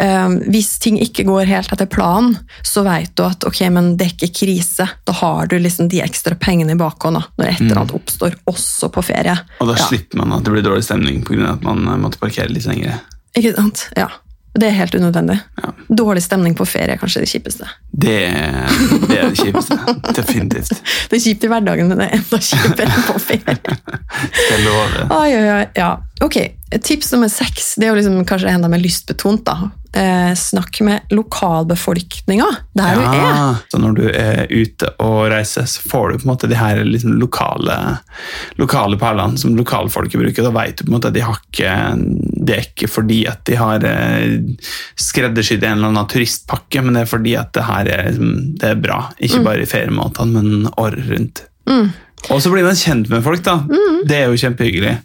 Um, 0.00 0.40
hvis 0.50 0.78
ting 0.82 0.98
ikke 0.98 1.24
går 1.24 1.46
helt 1.46 1.72
etter 1.72 1.86
planen, 1.86 2.36
så 2.66 2.82
vet 2.82 3.14
du 3.16 3.22
at 3.24 3.44
ok, 3.46 3.60
men 3.70 3.96
det 3.96 4.06
er 4.08 4.14
ikke 4.16 4.34
krise. 4.40 4.88
Da 5.06 5.12
har 5.12 5.46
du 5.46 5.58
liksom 5.58 5.88
de 5.88 6.00
ekstra 6.02 6.34
pengene 6.34 6.72
i 6.74 6.80
bakhånd 6.80 7.22
når 7.38 7.46
et 7.48 7.75
annet 7.82 7.94
oppstår, 7.96 8.34
også 8.46 8.90
på 8.92 9.02
ferie. 9.04 9.36
Og 9.60 9.68
da 9.68 9.74
Ja. 9.78 9.86
slipper 9.88 10.18
man 10.22 10.32
at 10.38 10.44
det 10.44 10.52
blir 10.52 10.62
dårlig 10.62 10.84
stemning 10.84 11.22
pga. 11.24 11.52
at 11.52 11.62
man 11.62 11.86
eh, 11.88 11.96
måtte 11.96 12.18
parkere 12.18 12.48
litt 12.52 12.66
lenger. 12.66 13.00
Ikke 13.36 13.54
sant? 13.56 13.88
Ja. 13.96 14.08
Det 14.56 14.70
er 14.70 14.76
helt 14.78 14.94
unødvendig. 14.96 15.34
Ja. 15.60 15.70
Dårlig 15.92 16.22
stemning 16.24 16.54
på 16.56 16.64
ferie 16.64 16.94
er 16.94 16.96
kanskje 16.96 17.20
det 17.20 17.28
kjipeste. 17.28 17.66
Det, 17.92 18.14
det 19.10 19.18
er 19.18 19.28
det 19.28 19.36
kjipeste. 19.36 19.76
Definitivt. 20.16 20.70
Det 21.10 21.18
er 21.18 21.20
kjipt 21.20 21.44
i 21.44 21.50
hverdagen, 21.52 21.88
men 21.90 21.98
det 22.00 22.06
er 22.08 22.16
enda 22.16 22.38
kjipere 22.40 23.02
på 23.06 23.18
ferie. 23.20 23.56
Skal 24.46 24.64
love. 24.64 25.04
Oi, 25.12 25.28
oi, 25.36 25.48
oi. 25.58 25.66
Ja. 25.76 25.90
Ok, 26.24 26.38
Tips 26.82 27.12
nummer 27.12 27.28
seks 27.30 27.74
det 27.76 27.86
er 27.86 27.92
jo 27.92 27.98
liksom 28.00 28.24
kanskje 28.26 28.48
enda 28.56 28.68
mer 28.72 28.80
lystbetont. 28.82 29.44
da. 29.44 29.70
Eh, 29.96 30.34
snakk 30.34 30.80
med 30.80 31.00
lokalbefolkninga 31.10 32.46
der 32.76 32.98
du 32.98 33.04
er. 33.06 33.54
Så 33.72 33.78
når 33.80 33.94
du 33.96 34.02
er 34.10 34.42
ute 34.50 34.90
og 35.00 35.30
reiser, 35.32 35.64
så 35.64 35.80
får 35.88 36.10
du 36.10 36.18
på 36.18 36.26
en 36.26 36.32
måte 36.34 36.50
de 36.50 36.58
her 36.58 36.82
liksom 36.84 37.14
lokale, 37.16 37.76
lokale 38.60 38.98
perlene 39.00 39.40
som 39.40 39.54
lokalfolket 39.56 40.20
bruker. 40.20 40.44
Da 40.44 40.52
vet 40.52 40.76
du 40.76 40.84
på 40.84 40.90
en 40.90 40.96
måte 40.98 41.08
at 41.08 41.16
de 41.16 41.24
har 41.24 41.40
ikke 41.40 41.72
Det 42.46 42.56
er 42.56 42.66
ikke 42.66 42.90
fordi 42.92 43.22
at 43.30 43.40
de 43.48 43.56
har 43.56 43.86
eh, 43.88 44.36
skreddersydd 45.00 45.64
en 45.64 45.78
eller 45.78 45.94
annen 45.94 46.12
turistpakke, 46.12 46.84
men 46.84 46.98
det 46.98 47.06
er 47.06 47.12
fordi 47.14 47.36
at 47.40 47.54
det 47.56 47.64
her 47.64 47.88
er, 47.96 48.10
liksom, 48.10 48.36
det 48.60 48.74
er 48.74 48.84
bra. 48.84 49.00
Ikke 49.16 49.40
bare 49.48 49.64
i 49.64 49.70
feriemåtene, 49.70 50.42
men 50.42 50.68
året 50.76 51.08
rundt. 51.08 51.46
Og 52.28 52.42
så 52.42 52.52
blir 52.52 52.68
man 52.68 52.76
kjent 52.76 53.08
med 53.08 53.24
folk, 53.24 53.40
da. 53.48 53.62
Det 54.04 54.20
er 54.20 54.28
jo 54.28 54.44
kjempehyggelig. 54.44 54.98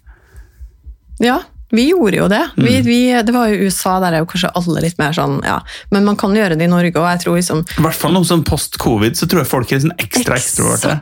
Ja, 1.21 1.39
vi 1.71 1.87
gjorde 1.89 2.17
jo 2.19 2.27
det. 2.31 2.41
Mm. 2.57 2.65
Vi, 2.67 2.75
vi, 2.85 2.99
det 3.23 3.35
var 3.35 3.51
jo 3.51 3.67
USA, 3.67 3.97
der 4.03 4.17
er 4.17 4.23
jo 4.23 4.29
kanskje 4.31 4.51
alle 4.59 4.83
litt 4.85 4.97
mer 5.01 5.15
sånn, 5.15 5.39
ja. 5.47 5.59
Men 5.93 6.07
man 6.07 6.19
kan 6.19 6.35
gjøre 6.35 6.57
det 6.59 6.67
i 6.67 6.71
Norge, 6.71 6.93
òg. 6.99 7.37
liksom 7.39 7.63
I 7.63 7.85
hvert 7.85 7.97
fall 7.97 8.15
noe 8.15 8.27
sånn 8.27 8.43
post-covid, 8.47 9.17
så 9.19 9.27
tror 9.31 9.43
jeg 9.43 9.51
folk 9.51 9.71
er 9.71 9.83
sånn 9.85 9.95
ekstra 10.01 10.39
ekstroverte. 10.39 10.97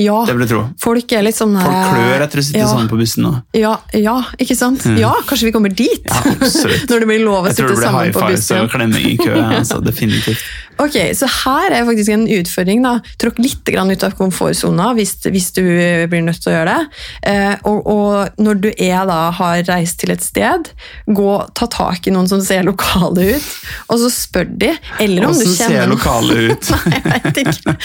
Ja. 0.00 0.18
Det 0.28 0.36
vil 0.36 0.46
jeg 0.46 0.52
tro. 0.54 0.62
Folk 0.82 1.16
er 1.16 1.26
litt 1.26 1.38
sånn 1.38 1.56
Folk 1.56 1.92
klør 1.92 2.26
etter 2.26 2.42
å 2.42 2.46
sitte 2.46 2.62
ja, 2.62 2.68
sammen 2.70 2.90
på 2.90 3.00
bussen 3.00 3.26
nå. 3.26 3.32
Ja, 3.56 3.76
ja, 3.96 4.16
ikke 4.40 4.56
sant? 4.58 4.86
Ja, 5.00 5.12
kanskje 5.28 5.50
vi 5.50 5.54
kommer 5.56 5.72
dit? 5.72 6.06
Ja, 6.06 6.22
absolutt. 6.36 6.88
Når 6.90 7.04
det 7.04 7.10
blir 7.12 7.24
lov 7.24 7.48
å 7.48 7.52
sitte 7.52 7.76
sammen 7.76 7.76
på 7.76 7.76
bussen. 7.76 7.76
Jeg 7.76 7.76
tror 7.76 7.76
det 7.76 7.82
blir 7.82 7.96
high-five, 7.96 8.36
fives 8.36 8.50
og 8.56 8.72
klemming 8.72 9.10
i 9.10 9.16
kø. 9.20 9.34
Altså, 9.60 9.80
definitivt. 9.84 10.44
Ok, 10.82 10.96
så 11.16 11.28
her 11.44 11.72
er 11.72 11.86
faktisk 11.88 12.10
en 12.12 12.26
utfordring. 12.28 12.82
da. 12.84 12.98
Tråkk 13.22 13.38
litt 13.40 13.64
grann 13.72 13.90
ut 13.90 14.02
av 14.04 14.12
komfortsona 14.18 14.90
hvis, 14.98 15.14
hvis 15.32 15.50
du 15.56 15.62
blir 16.10 16.22
nødt 16.26 16.40
til 16.42 16.52
å 16.52 16.56
gjøre 16.56 16.74
det. 16.74 16.98
Eh, 17.30 17.54
og, 17.70 17.86
og 17.88 18.42
når 18.42 18.60
du 18.60 18.68
er 18.76 19.06
da, 19.08 19.18
har 19.38 19.62
reist 19.70 19.98
til 20.02 20.12
et 20.12 20.22
sted, 20.24 20.68
gå, 21.08 21.30
ta 21.56 21.68
tak 21.72 22.06
i 22.06 22.12
noen 22.14 22.28
som 22.28 22.42
ser 22.44 22.66
lokale 22.68 23.24
ut, 23.36 23.48
og 23.88 24.00
så 24.02 24.10
spør 24.12 24.50
de. 24.60 24.72
Eller 25.00 25.26
om 25.30 25.34
du 25.36 25.44
kjenner 25.46 25.86
ser 25.86 25.90
noen. 25.94 26.52
ut? 26.52 26.70
Nei, 26.74 26.92
jeg 26.92 27.04
vet 27.14 27.40
ikke. 27.46 27.76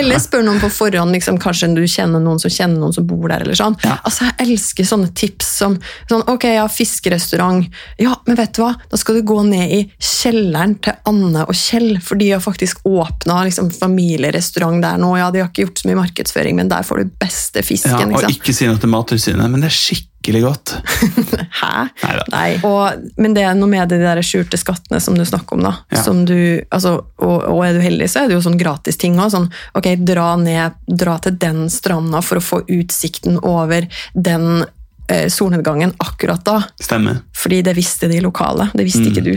Eller 0.00 0.22
spør 0.24 0.46
noen 0.48 0.62
på 0.62 0.70
forhånd, 0.72 1.12
liksom, 1.18 1.38
kanskje 1.42 1.70
du 1.76 1.84
kjenner 1.88 2.22
noen 2.24 2.40
som 2.42 2.52
kjenner 2.52 2.80
noen 2.80 2.96
som 2.96 3.06
bor 3.08 3.28
der. 3.28 3.44
eller 3.44 3.58
sånn. 3.58 3.76
Ja. 3.84 3.98
Altså, 4.08 4.28
Jeg 4.30 4.48
elsker 4.48 4.88
sånne 4.88 5.12
tips 5.16 5.52
som 5.60 5.76
sånn, 6.08 6.24
ok, 6.32 6.48
ja, 6.56 6.64
fiskerestaurant. 6.72 7.68
Ja, 8.00 8.16
men 8.26 8.36
vet 8.40 8.56
du 8.56 8.62
hva? 8.64 8.72
Da 8.90 8.98
skal 9.00 9.20
du 9.20 9.26
gå 9.28 9.38
ned 9.46 9.72
i 9.74 9.80
kjelleren 10.00 10.76
til 10.84 10.96
Anne 11.08 11.44
og 11.48 11.54
Kjell, 11.58 11.98
for 12.04 12.16
de 12.38 12.40
har 12.40 12.44
faktisk 12.46 12.84
åpna 12.86 13.40
liksom, 13.48 13.70
familierestaurant 13.74 14.82
der 14.84 14.98
nå. 15.02 15.12
Ja, 15.18 15.30
De 15.34 15.40
har 15.42 15.50
ikke 15.50 15.66
gjort 15.66 15.80
så 15.82 15.88
mye 15.90 15.98
markedsføring, 15.98 16.56
men 16.58 16.68
der 16.70 16.86
får 16.86 17.02
du 17.04 17.16
beste 17.20 17.62
fisken. 17.66 18.12
Ja, 18.14 18.20
og 18.22 18.30
ikke 18.30 18.54
si 18.54 18.68
noe 18.70 18.78
til 18.80 18.90
Mattilsynet, 18.92 19.50
men 19.50 19.62
det 19.64 19.68
er 19.72 19.76
skikkelig 19.76 20.42
godt. 20.44 20.74
Hæ? 21.60 21.72
Neida. 22.04 22.24
Nei. 22.34 22.48
Og, 22.68 23.04
men 23.18 23.34
det 23.36 23.44
er 23.48 23.58
noe 23.58 23.70
med 23.72 23.90
de 23.90 23.98
der 24.02 24.20
skjulte 24.26 24.58
skattene 24.60 25.00
som 25.02 25.16
du 25.18 25.24
snakker 25.26 25.58
om. 25.58 25.64
da. 25.66 25.74
Ja. 25.94 26.02
Som 26.06 26.22
du, 26.28 26.36
altså, 26.74 26.94
og, 27.18 27.36
og 27.50 27.62
er 27.66 27.74
du 27.78 27.82
heldig, 27.84 28.08
så 28.12 28.22
er 28.24 28.30
det 28.30 28.38
jo 28.38 28.44
sånn 28.46 28.58
gratisting 28.60 29.18
òg. 29.18 29.32
Sånn, 29.34 29.50
ok, 29.78 29.90
dra 30.06 30.30
ned, 30.40 30.78
dra 30.86 31.18
til 31.24 31.38
den 31.42 31.66
stranda 31.72 32.22
for 32.24 32.38
å 32.40 32.44
få 32.44 32.62
utsikten 32.78 33.40
over 33.42 33.88
den 34.14 34.62
eh, 35.08 35.26
solnedgangen 35.32 35.96
akkurat 36.04 36.44
da. 36.46 36.60
Stemmer. 36.82 37.22
Fordi 37.36 37.62
det 37.66 37.74
visste 37.78 38.10
de 38.12 38.20
lokale. 38.24 38.70
Det 38.76 38.84
visste 38.86 39.06
Mm. 39.08 39.12
ikke 39.12 39.26
du. 39.32 39.34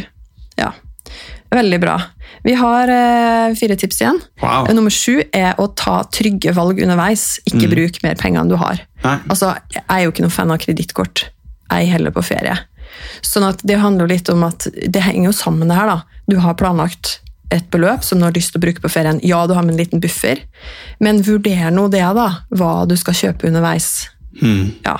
Ja. 0.59 0.73
Veldig 1.51 1.77
bra. 1.83 1.97
Vi 2.43 2.54
har 2.58 2.89
eh, 2.89 3.54
fire 3.56 3.75
tips 3.77 4.01
igjen. 4.01 4.19
Wow. 4.41 4.67
Nummer 4.73 4.89
sju 4.93 5.21
er 5.34 5.54
å 5.62 5.67
ta 5.77 5.99
trygge 6.10 6.54
valg 6.58 6.80
underveis. 6.82 7.39
Ikke 7.45 7.67
Mm. 7.67 7.75
bruk 7.75 7.99
mer 8.04 8.15
penger 8.15 8.41
enn 8.41 8.49
du 8.49 8.56
har. 8.58 8.80
Nei. 9.04 9.17
Altså, 9.30 9.56
jeg 9.73 9.84
er 9.89 10.04
jo 10.04 10.12
ikke 10.12 10.21
noen 10.25 10.32
fan 10.34 10.51
av 10.51 10.58
kredittkort. 10.63 11.25
Er 11.69 11.86
heller 11.86 12.12
på 12.12 12.23
ferie. 12.25 12.58
Sånn 13.21 13.45
at 13.47 13.62
det 13.63 13.77
handler 13.80 14.08
jo 14.08 14.13
litt 14.15 14.30
om 14.34 14.43
at 14.43 14.67
det 14.73 15.01
henger 15.01 15.30
jo 15.30 15.32
sammen 15.38 15.67
det 15.69 15.77
her. 15.77 15.88
da. 15.88 16.01
Du 16.27 16.39
har 16.39 16.54
planlagt 16.56 17.19
et 17.51 17.69
beløp 17.69 18.04
som 18.04 18.17
du 18.19 18.25
har 18.25 18.32
lyst 18.34 18.54
til 18.54 18.60
å 18.62 18.63
bruke 18.65 18.82
på 18.82 18.89
ferien. 18.91 19.19
Ja, 19.23 19.45
du 19.47 19.54
har 19.54 19.62
med 19.63 19.73
en 19.75 19.80
liten 19.86 19.99
buffer, 20.01 20.39
men 20.99 21.21
vurder 21.21 21.69
nå 21.71 21.89
det, 21.91 22.01
da. 22.15 22.27
Hva 22.51 22.88
du 22.88 22.95
skal 22.97 23.13
kjøpe 23.13 23.47
underveis. 23.47 24.08
Hmm, 24.39 24.71
Ja, 24.86 24.97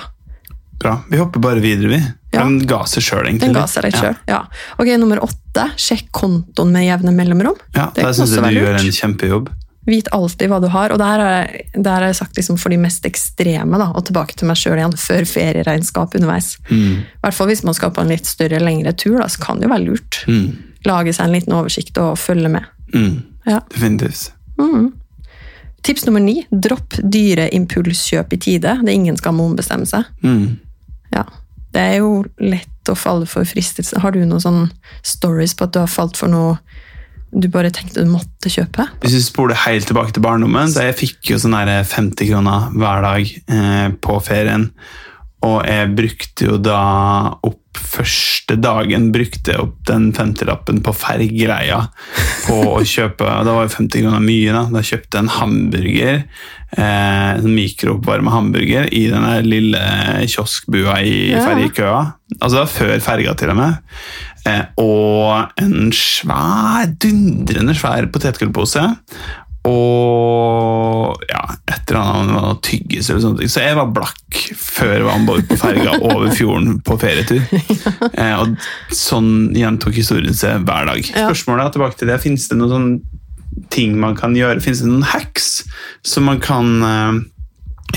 bra. 0.78 1.02
Vi 1.10 1.16
hopper 1.16 1.40
bare 1.40 1.60
videre, 1.60 1.88
vi. 1.88 2.00
Ja. 2.32 2.44
Den 2.44 2.62
ga 2.68 2.82
seg 2.88 3.04
sjøl, 3.04 3.26
egentlig. 3.28 3.50
Den 3.50 3.56
ga 3.58 3.66
seg 3.68 3.84
rett 3.86 3.98
sjøl. 4.00 4.14
Ja. 4.30 4.44
Ok, 4.80 4.88
nummer 5.00 5.20
åtte. 5.24 5.66
Sjekk 5.80 6.08
kontoen 6.16 6.72
med 6.72 6.86
jevne 6.86 7.12
mellomrom. 7.14 7.58
Ja, 7.76 7.90
Det 7.94 8.06
der 8.06 8.16
syns 8.16 8.32
jeg 8.32 8.46
du 8.46 8.60
gjør 8.62 8.78
en 8.80 8.94
kjempejobb. 8.98 9.50
Vit 9.84 10.08
alltid 10.14 10.48
hva 10.48 10.60
du 10.62 10.68
har. 10.70 10.94
Og 10.94 11.00
det 11.02 11.08
her 11.10 11.22
har 11.26 12.06
jeg, 12.06 12.16
sagt 12.16 12.38
liksom 12.38 12.56
for 12.60 12.72
de 12.72 12.78
mest 12.80 13.04
ekstreme, 13.08 13.80
da, 13.80 13.90
og 13.92 14.06
tilbake 14.08 14.38
til 14.38 14.48
meg 14.48 14.60
sjøl 14.60 14.78
igjen, 14.78 14.96
før 14.96 15.26
ferieregnskap 15.28 16.16
underveis. 16.16 16.54
I 16.70 17.02
hvert 17.24 17.36
fall 17.36 17.50
hvis 17.50 17.64
man 17.66 17.76
skal 17.76 17.92
på 17.92 18.04
en 18.04 18.12
litt 18.14 18.30
større, 18.30 18.62
lengre 18.62 18.94
tur, 18.96 19.18
da, 19.20 19.28
så 19.28 19.42
kan 19.42 19.60
det 19.60 19.68
jo 19.68 19.74
være 19.74 19.88
lurt. 19.90 20.22
Mm. 20.30 20.48
Lage 20.88 21.12
seg 21.12 21.28
en 21.28 21.36
liten 21.36 21.58
oversikt 21.58 21.98
og 22.00 22.14
følge 22.18 22.48
med. 22.54 22.64
Mm. 22.94 23.22
Ja. 23.50 23.60
Definitivt. 23.74 24.30
Tips 25.82 26.06
nummer 26.06 26.22
ni 26.22 26.44
dropp 26.50 26.94
dyre 27.02 27.48
impulskjøp 27.56 28.36
i 28.36 28.38
tide. 28.38 28.76
Det 28.84 28.90
er 28.92 28.94
ingen 28.94 29.16
skam 29.18 29.40
å 29.42 29.48
ombestemme 29.50 29.86
seg. 29.88 30.06
Hmm. 30.22 30.60
Ja. 31.10 31.24
Det 31.72 31.82
er 31.82 32.00
jo 32.02 32.22
lett 32.42 32.90
å 32.90 32.96
falle 32.98 33.28
for 33.30 33.48
fristelse. 33.48 34.00
Har 34.02 34.14
du 34.14 34.22
noen 34.24 34.42
sånne 34.42 34.68
stories 35.06 35.54
på 35.56 35.68
at 35.68 35.74
du 35.74 35.82
har 35.82 35.90
falt 35.90 36.18
for 36.20 36.32
noe 36.32 36.58
du 37.32 37.48
bare 37.48 37.70
tenkte 37.72 38.02
du 38.04 38.10
måtte 38.12 38.50
kjøpe? 38.52 38.84
Hvis 39.00 39.16
vi 39.16 39.22
spoler 39.24 39.56
helt 39.64 39.86
tilbake 39.88 40.12
til 40.12 40.24
barndommen, 40.24 40.68
så 40.68 40.84
jeg 40.90 40.98
fikk 40.98 41.32
jo 41.32 41.38
sånn 41.40 41.56
her 41.56 41.70
50 41.88 42.28
kroner 42.28 42.68
hver 42.76 43.06
dag 43.06 43.30
eh, 43.56 43.88
på 44.04 44.18
ferien. 44.24 44.68
Og 45.48 45.62
jeg 45.64 45.94
brukte 45.96 46.50
jo 46.50 46.58
da 46.60 46.82
opp 47.40 47.61
første 47.80 48.56
dagen 48.60 49.10
brukte 49.14 49.52
jeg 49.54 49.60
opp 49.62 49.78
den 49.88 50.10
50-lappen 50.12 50.82
på 50.84 50.92
ferggreia. 50.96 51.86
på 52.46 52.56
å 52.76 52.80
kjøpe 52.94 53.24
Da 53.46 53.54
var 53.56 53.68
jo 53.68 53.74
50 53.76 54.02
kroner 54.04 54.20
mye, 54.24 54.52
da. 54.52 54.64
Da 54.72 54.82
kjøpte 54.84 55.16
jeg 55.18 55.22
en 55.24 55.32
hamburger. 55.38 56.18
Eh, 56.72 57.30
en 57.38 57.54
mikrooppvarma 57.54 58.32
hamburger 58.32 58.88
i 58.92 59.06
den 59.12 59.26
lille 59.48 59.80
kioskbua 60.26 60.98
i 61.04 61.30
Ja. 61.32 61.44
ferjekøa. 61.46 62.02
Altså 62.40 62.54
det 62.56 62.62
var 62.64 62.74
før 62.78 63.00
ferga, 63.00 63.34
til 63.36 63.50
og 63.52 63.56
med. 63.56 63.78
Eh, 64.48 64.62
og 64.82 65.52
en 65.62 65.92
svær, 65.94 66.88
dundrende 66.98 67.74
svær 67.78 68.08
potetgullpose. 68.10 68.82
Og 69.68 71.20
ja, 71.30 71.41
eller 72.02 72.58
tyggis 72.64 73.10
eller 73.10 73.22
sånt. 73.24 73.42
Så 73.50 73.64
jeg 73.64 73.76
var 73.78 73.90
blakk 73.94 74.38
før 74.58 74.92
jeg 74.94 75.06
var 75.06 75.18
om 75.18 75.26
bord 75.28 75.48
på 75.48 75.58
ferga 75.60 75.96
over 76.00 76.32
fjorden 76.36 76.78
på 76.86 76.98
ferietur. 77.02 77.42
Eh, 78.12 78.34
og 78.36 78.56
sånn 78.94 79.54
gjentok 79.56 79.94
historien 79.96 80.34
seg 80.36 80.66
hver 80.66 80.88
dag. 80.88 81.00
Ja. 81.00 81.26
Spørsmålet 81.30 81.64
er 81.64 81.74
tilbake 81.74 81.98
til 81.98 82.10
det. 82.10 82.18
Fins 82.22 82.44
det 82.50 82.58
noen 82.58 82.72
sånne 82.72 83.66
ting 83.72 83.94
man 84.00 84.16
kan 84.18 84.36
gjøre? 84.36 84.60
Fins 84.62 84.82
det 84.82 84.90
noen 84.90 85.06
hacks 85.06 85.62
som 86.06 86.26
man 86.28 86.40
kan 86.42 86.72
eh, 86.86 87.20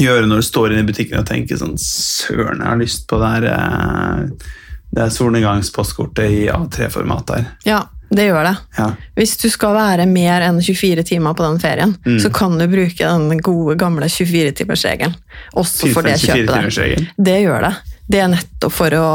gjøre 0.06 0.30
når 0.30 0.42
du 0.42 0.48
står 0.48 0.74
inne 0.74 0.86
i 0.86 0.90
butikken 0.90 1.20
og 1.20 1.28
tenker 1.30 1.60
sånn 1.60 1.76
Søren, 1.82 2.64
jeg 2.64 2.72
har 2.72 2.80
lyst 2.82 3.06
på 3.12 3.20
det 3.22 3.34
her 3.36 3.50
eh, 3.52 4.48
det 4.96 5.04
er 5.04 5.12
solnedgangspostkortet 5.12 6.32
i 6.32 6.44
A3-format 6.54 7.28
der. 7.28 7.48
Ja, 7.68 7.82
det 8.14 8.28
gjør 8.30 8.44
det. 8.46 8.54
Ja. 8.78 8.86
Hvis 9.18 9.34
du 9.42 9.48
skal 9.50 9.74
være 9.76 10.06
mer 10.10 10.44
enn 10.46 10.60
24 10.62 11.04
timer 11.08 11.34
på 11.34 11.44
den 11.48 11.60
ferien, 11.60 11.96
Mm. 12.06 12.20
så 12.22 12.30
kan 12.34 12.58
du 12.60 12.68
bruke 12.68 12.98
den 13.02 13.40
gode, 13.42 13.76
gamle 13.82 14.06
24-timersregelen. 14.12 15.16
Også 15.58 15.92
for 15.94 16.04
det 16.06 16.20
kjøpet 16.22 16.48
der. 16.76 17.08
Det 17.18 17.38
gjør 17.42 17.62
det. 17.70 17.74
Det 18.08 18.20
er 18.22 18.28
nettopp 18.30 18.72
for 18.72 18.94
å, 18.94 19.06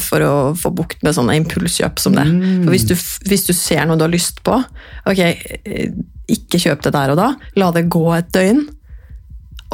for 0.00 0.24
å 0.24 0.32
få 0.56 0.70
bukt 0.72 1.02
med 1.04 1.12
sånne 1.12 1.36
impulskjøp 1.36 1.98
som 2.00 2.14
det. 2.16 2.24
Mm. 2.24 2.62
For 2.64 2.72
hvis 2.72 2.86
du, 2.88 2.94
hvis 3.28 3.44
du 3.46 3.52
ser 3.52 3.84
noe 3.86 3.98
du 4.00 4.06
har 4.06 4.14
lyst 4.14 4.40
på, 4.46 4.56
ok, 5.04 5.18
eh, 5.20 5.90
ikke 6.32 6.60
kjøp 6.60 6.82
det 6.86 6.92
der 6.96 7.12
og 7.12 7.20
da. 7.20 7.28
La 7.60 7.68
det 7.76 7.86
gå 7.92 8.06
et 8.16 8.32
døgn. 8.32 8.64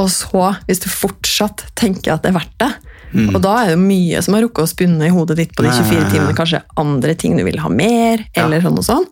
Og 0.02 0.08
så, 0.10 0.48
hvis 0.66 0.82
du 0.82 0.88
fortsatt 0.90 1.68
tenker 1.78 2.16
at 2.16 2.24
det 2.24 2.32
er 2.32 2.38
verdt 2.40 2.56
det, 2.58 2.72
Mm. 3.14 3.35
og 3.37 3.42
da 3.44 3.53
er 3.62 3.68
det 3.74 3.79
mye 3.79 4.20
som 4.27 4.35
har 4.35 4.42
rukket 4.42 4.64
å 4.64 4.70
spunne 4.72 5.07
i 5.07 5.12
hodet 5.14 5.37
ditt 5.38 5.53
på 5.55 5.62
de 5.62 5.68
Ja, 5.70 5.77
ja, 5.79 5.85
24 5.87 6.11
timene, 6.11 6.35
kanskje 6.35 6.62
andre 6.77 7.14
ting 7.14 7.37
du 7.38 7.44
vil 7.46 7.59
ha 7.62 7.68
mer, 7.70 8.24
Ja. 8.35 8.44
eller 8.44 8.61
sånn 8.61 8.79
og 8.79 8.85
sånn. 8.85 9.07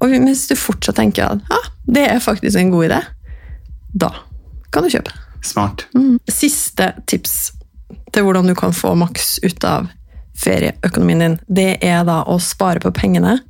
Og 0.00 0.10
hvis 0.10 0.46
du 0.48 0.54
fortsatt 0.54 0.96
tenker 0.96 1.24
at 1.32 1.40
ja, 1.50 1.58
det 1.86 2.06
er 2.12 2.20
faktisk 2.22 2.56
en 2.60 2.70
god 2.70 2.84
idé, 2.90 3.00
da 3.94 4.10
kan 4.70 4.82
du 4.86 4.88
kjøpe. 4.90 5.12
Smart. 5.42 5.86
Siste 6.30 6.92
tips 7.06 7.52
til 8.12 8.22
hvordan 8.24 8.46
du 8.46 8.54
kan 8.54 8.72
få 8.72 8.94
maks 8.96 9.38
ut 9.42 9.64
av 9.64 9.88
ferieøkonomien 10.38 11.18
din, 11.24 11.38
det 11.48 11.78
er 11.84 12.04
da 12.04 12.22
å 12.24 12.38
spare 12.42 12.80
på 12.82 12.90
pengene 12.94 13.40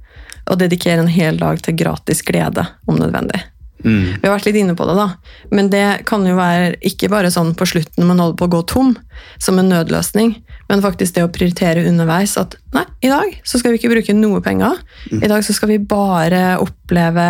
og 0.50 0.58
dedikere 0.60 1.00
en 1.00 1.08
hel 1.08 1.38
dag 1.40 1.60
til 1.64 1.76
gratis 1.76 2.20
glede, 2.22 2.66
om 2.86 2.96
nødvendig. 3.00 3.40
Mm. 3.82 4.16
Vi 4.20 4.22
har 4.22 4.32
vært 4.36 4.46
litt 4.48 4.60
inne 4.62 4.76
på 4.78 4.86
det, 4.88 4.94
da. 4.96 5.08
Men 5.52 5.68
det 5.72 5.86
kan 6.08 6.24
jo 6.26 6.36
være 6.38 6.74
ikke 6.86 7.10
bare 7.12 7.32
sånn 7.32 7.52
på 7.58 7.66
slutten 7.68 8.00
når 8.00 8.10
man 8.10 8.22
holder 8.22 8.38
på 8.40 8.48
å 8.48 8.52
gå 8.54 8.60
tom, 8.70 8.94
som 9.42 9.58
en 9.60 9.68
nødløsning, 9.70 10.34
men 10.70 10.82
faktisk 10.84 11.16
det 11.16 11.26
å 11.26 11.32
prioritere 11.32 11.84
underveis 11.88 12.36
at 12.40 12.56
nei, 12.74 12.84
i 13.04 13.10
dag 13.12 13.34
så 13.44 13.60
skal 13.60 13.74
vi 13.74 13.80
ikke 13.80 13.92
bruke 13.92 14.16
noe 14.16 14.40
penger. 14.44 14.78
I 15.12 15.28
dag 15.30 15.44
så 15.44 15.54
skal 15.56 15.74
vi 15.74 15.78
bare 15.90 16.56
oppleve 16.62 17.28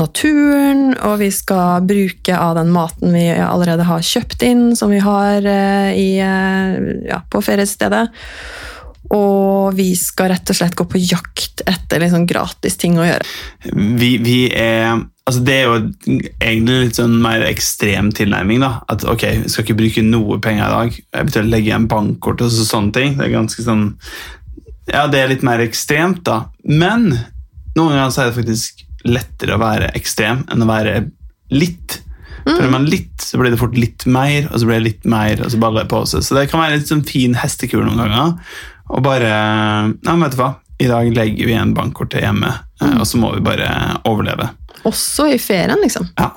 naturen, 0.00 0.90
og 1.00 1.16
vi 1.22 1.30
skal 1.34 1.86
bruke 1.88 2.36
av 2.36 2.58
den 2.60 2.70
maten 2.74 3.16
vi 3.16 3.30
allerede 3.32 3.88
har 3.88 4.04
kjøpt 4.04 4.44
inn, 4.46 4.68
som 4.76 4.92
vi 4.92 5.00
har 5.02 5.40
eh, 5.40 5.90
i, 5.96 6.08
eh, 6.20 6.78
ja, 7.08 7.22
på 7.32 7.40
feriestedet. 7.44 8.06
Og 9.16 9.74
vi 9.78 9.92
skal 9.96 10.32
rett 10.34 10.50
og 10.50 10.58
slett 10.58 10.76
gå 10.76 10.84
på 10.90 11.00
jakt 11.00 11.62
etter 11.64 12.02
liksom 12.02 12.26
gratis 12.28 12.76
ting 12.80 12.98
å 12.98 13.06
gjøre. 13.06 13.28
Vi, 13.96 14.16
vi 14.20 14.40
er 14.50 14.98
Altså 15.26 15.42
det 15.42 15.54
er 15.58 15.64
jo 15.66 15.78
egentlig 16.38 16.74
litt 16.84 16.98
sånn 17.00 17.16
mer 17.22 17.42
ekstrem 17.48 18.12
tilnærming. 18.14 18.60
da, 18.62 18.80
At 18.88 19.02
ok, 19.04 19.24
vi 19.42 19.48
skal 19.50 19.64
ikke 19.64 19.78
bruke 19.80 20.04
noe 20.06 20.38
penger 20.38 20.66
i 20.68 20.74
dag. 20.76 20.98
Eventuelt 21.18 21.50
legge 21.50 21.72
igjen 21.72 21.88
bankkort 21.90 22.44
og 22.46 22.50
så- 22.54 22.66
sånne 22.68 22.92
ting. 22.92 23.16
Det 23.18 23.26
er 23.26 23.38
ganske 23.38 23.62
sånn 23.62 23.96
Ja, 24.88 25.08
det 25.08 25.18
er 25.18 25.28
litt 25.28 25.42
mer 25.42 25.58
ekstremt, 25.58 26.22
da. 26.22 26.44
Men 26.64 27.08
noen 27.76 27.90
ganger 27.90 28.10
så 28.14 28.22
er 28.22 28.30
det 28.30 28.44
faktisk 28.44 28.84
lettere 29.04 29.56
å 29.56 29.58
være 29.58 29.90
ekstrem 29.96 30.44
enn 30.48 30.62
å 30.62 30.66
være 30.66 31.10
litt. 31.50 32.02
For 32.44 32.62
er 32.62 32.70
man 32.70 32.86
litt, 32.86 33.16
så 33.18 33.36
blir 33.40 33.50
det 33.50 33.58
fort 33.58 33.74
litt 33.74 34.06
mer, 34.06 34.46
og 34.52 34.60
så 34.60 34.64
blir 34.68 34.78
det 34.78 34.84
litt 34.84 35.04
mer, 35.04 35.42
og 35.42 35.50
så 35.50 35.58
baller 35.58 35.82
det 35.82 35.90
på 35.90 36.04
seg. 36.06 36.22
Så 36.22 36.36
det 36.36 36.48
kan 36.52 36.60
være 36.60 36.78
litt 36.78 36.86
sånn 36.86 37.04
fin 37.04 37.34
hestekur 37.34 37.82
noen 37.84 37.96
ganger. 37.98 38.38
Og 38.90 39.02
bare 39.02 39.26
Ja, 39.26 40.14
men 40.14 40.20
vet 40.20 40.36
du 40.36 40.36
hva, 40.36 40.54
i 40.78 40.86
dag 40.86 41.12
legger 41.12 41.46
vi 41.46 41.52
igjen 41.52 41.74
bankkortet 41.74 42.22
hjemme, 42.22 42.60
eh, 42.80 42.94
og 43.00 43.06
så 43.06 43.18
må 43.18 43.34
vi 43.34 43.40
bare 43.40 43.98
overleve. 44.04 44.50
Også 44.86 45.26
i 45.34 45.38
ferien, 45.42 45.78
liksom. 45.82 46.08
Ja. 46.18 46.30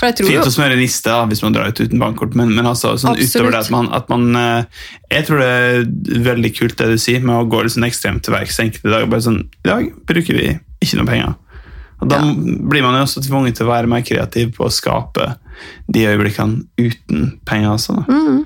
For 0.00 0.08
jeg 0.08 0.16
tror 0.18 0.30
Fint 0.30 0.48
å 0.48 0.52
smøre 0.54 0.76
niste 0.80 1.14
hvis 1.28 1.42
man 1.44 1.54
drar 1.54 1.68
ut 1.68 1.78
uten 1.82 2.00
bankkort, 2.00 2.32
men, 2.38 2.54
men 2.56 2.66
altså, 2.66 2.94
sånn 2.98 3.18
utover 3.20 3.52
det 3.52 3.60
at 3.60 3.70
man, 3.74 3.90
at 3.92 4.08
man 4.10 4.24
eh, 4.40 4.64
Jeg 5.12 5.26
tror 5.28 5.42
det 5.42 5.50
er 5.52 6.24
veldig 6.24 6.50
kult 6.56 6.78
det 6.80 6.88
du 6.94 6.96
sier, 6.98 7.20
med 7.22 7.36
å 7.36 7.44
gå 7.52 7.60
litt 7.62 7.74
sånn 7.76 7.86
ekstremt 7.86 8.24
til 8.24 8.34
verks 8.34 8.58
enkelte 8.64 8.88
dager. 8.88 9.10
Bare 9.12 9.26
sånn, 9.28 9.42
I 9.62 9.68
dag 9.68 9.90
bruker 10.08 10.38
vi 10.40 10.48
ikke 10.82 10.98
noe 10.98 11.10
penger. 11.10 11.34
Og 12.02 12.08
Da 12.10 12.18
Ja. 12.18 12.32
blir 12.72 12.82
man 12.82 12.96
jo 12.98 13.04
også 13.04 13.22
tvunget 13.22 13.60
til 13.60 13.68
å 13.68 13.70
være 13.70 13.86
mer 13.92 14.02
kreativ 14.02 14.56
på 14.56 14.66
å 14.66 14.72
skape 14.72 15.36
de 15.92 16.06
øyeblikkene 16.08 16.64
uten 16.80 17.38
penger. 17.46 17.70
Altså, 17.76 18.00
da. 18.00 18.08
Mm. 18.08 18.40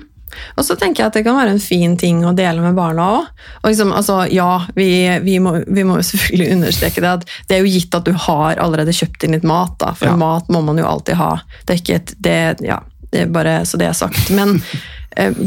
Og 0.57 0.65
så 0.65 0.75
tenker 0.79 1.03
jeg 1.03 1.11
at 1.11 1.17
det 1.19 1.23
kan 1.27 1.37
være 1.39 1.55
en 1.55 1.61
fin 1.63 1.95
ting 1.99 2.23
å 2.25 2.33
dele 2.37 2.61
med 2.63 2.75
barna 2.77 3.07
òg. 3.19 3.29
Liksom, 3.67 3.93
altså, 3.95 4.19
ja, 4.31 4.63
vi, 4.75 4.89
vi, 5.23 5.37
må, 5.43 5.57
vi 5.67 5.85
må 5.87 5.99
jo 6.01 6.05
selvfølgelig 6.09 6.51
understreke 6.57 7.03
det 7.03 7.13
at 7.19 7.25
det 7.49 7.57
er 7.57 7.63
jo 7.65 7.73
gitt 7.77 7.97
at 7.97 8.05
du 8.07 8.13
har 8.27 8.61
allerede 8.63 8.95
kjøpt 8.95 9.23
inn 9.27 9.37
litt 9.37 9.47
mat, 9.47 9.75
da, 9.81 9.93
for 9.97 10.11
Ja. 10.11 10.15
mat 10.19 10.47
må 10.53 10.61
man 10.65 10.77
jo 10.81 10.85
alltid 10.87 11.19
ha. 11.19 11.31
Det 11.65 11.75
er 11.75 11.81
ikke 11.83 11.99
et, 12.01 12.13
det, 12.23 12.37
ja, 12.67 12.79
det 13.11 13.25
er 13.25 13.33
bare 13.33 13.59
så 13.67 13.79
det 13.79 13.89
er 13.89 13.97
sagt. 13.97 14.29
Men 14.35 14.57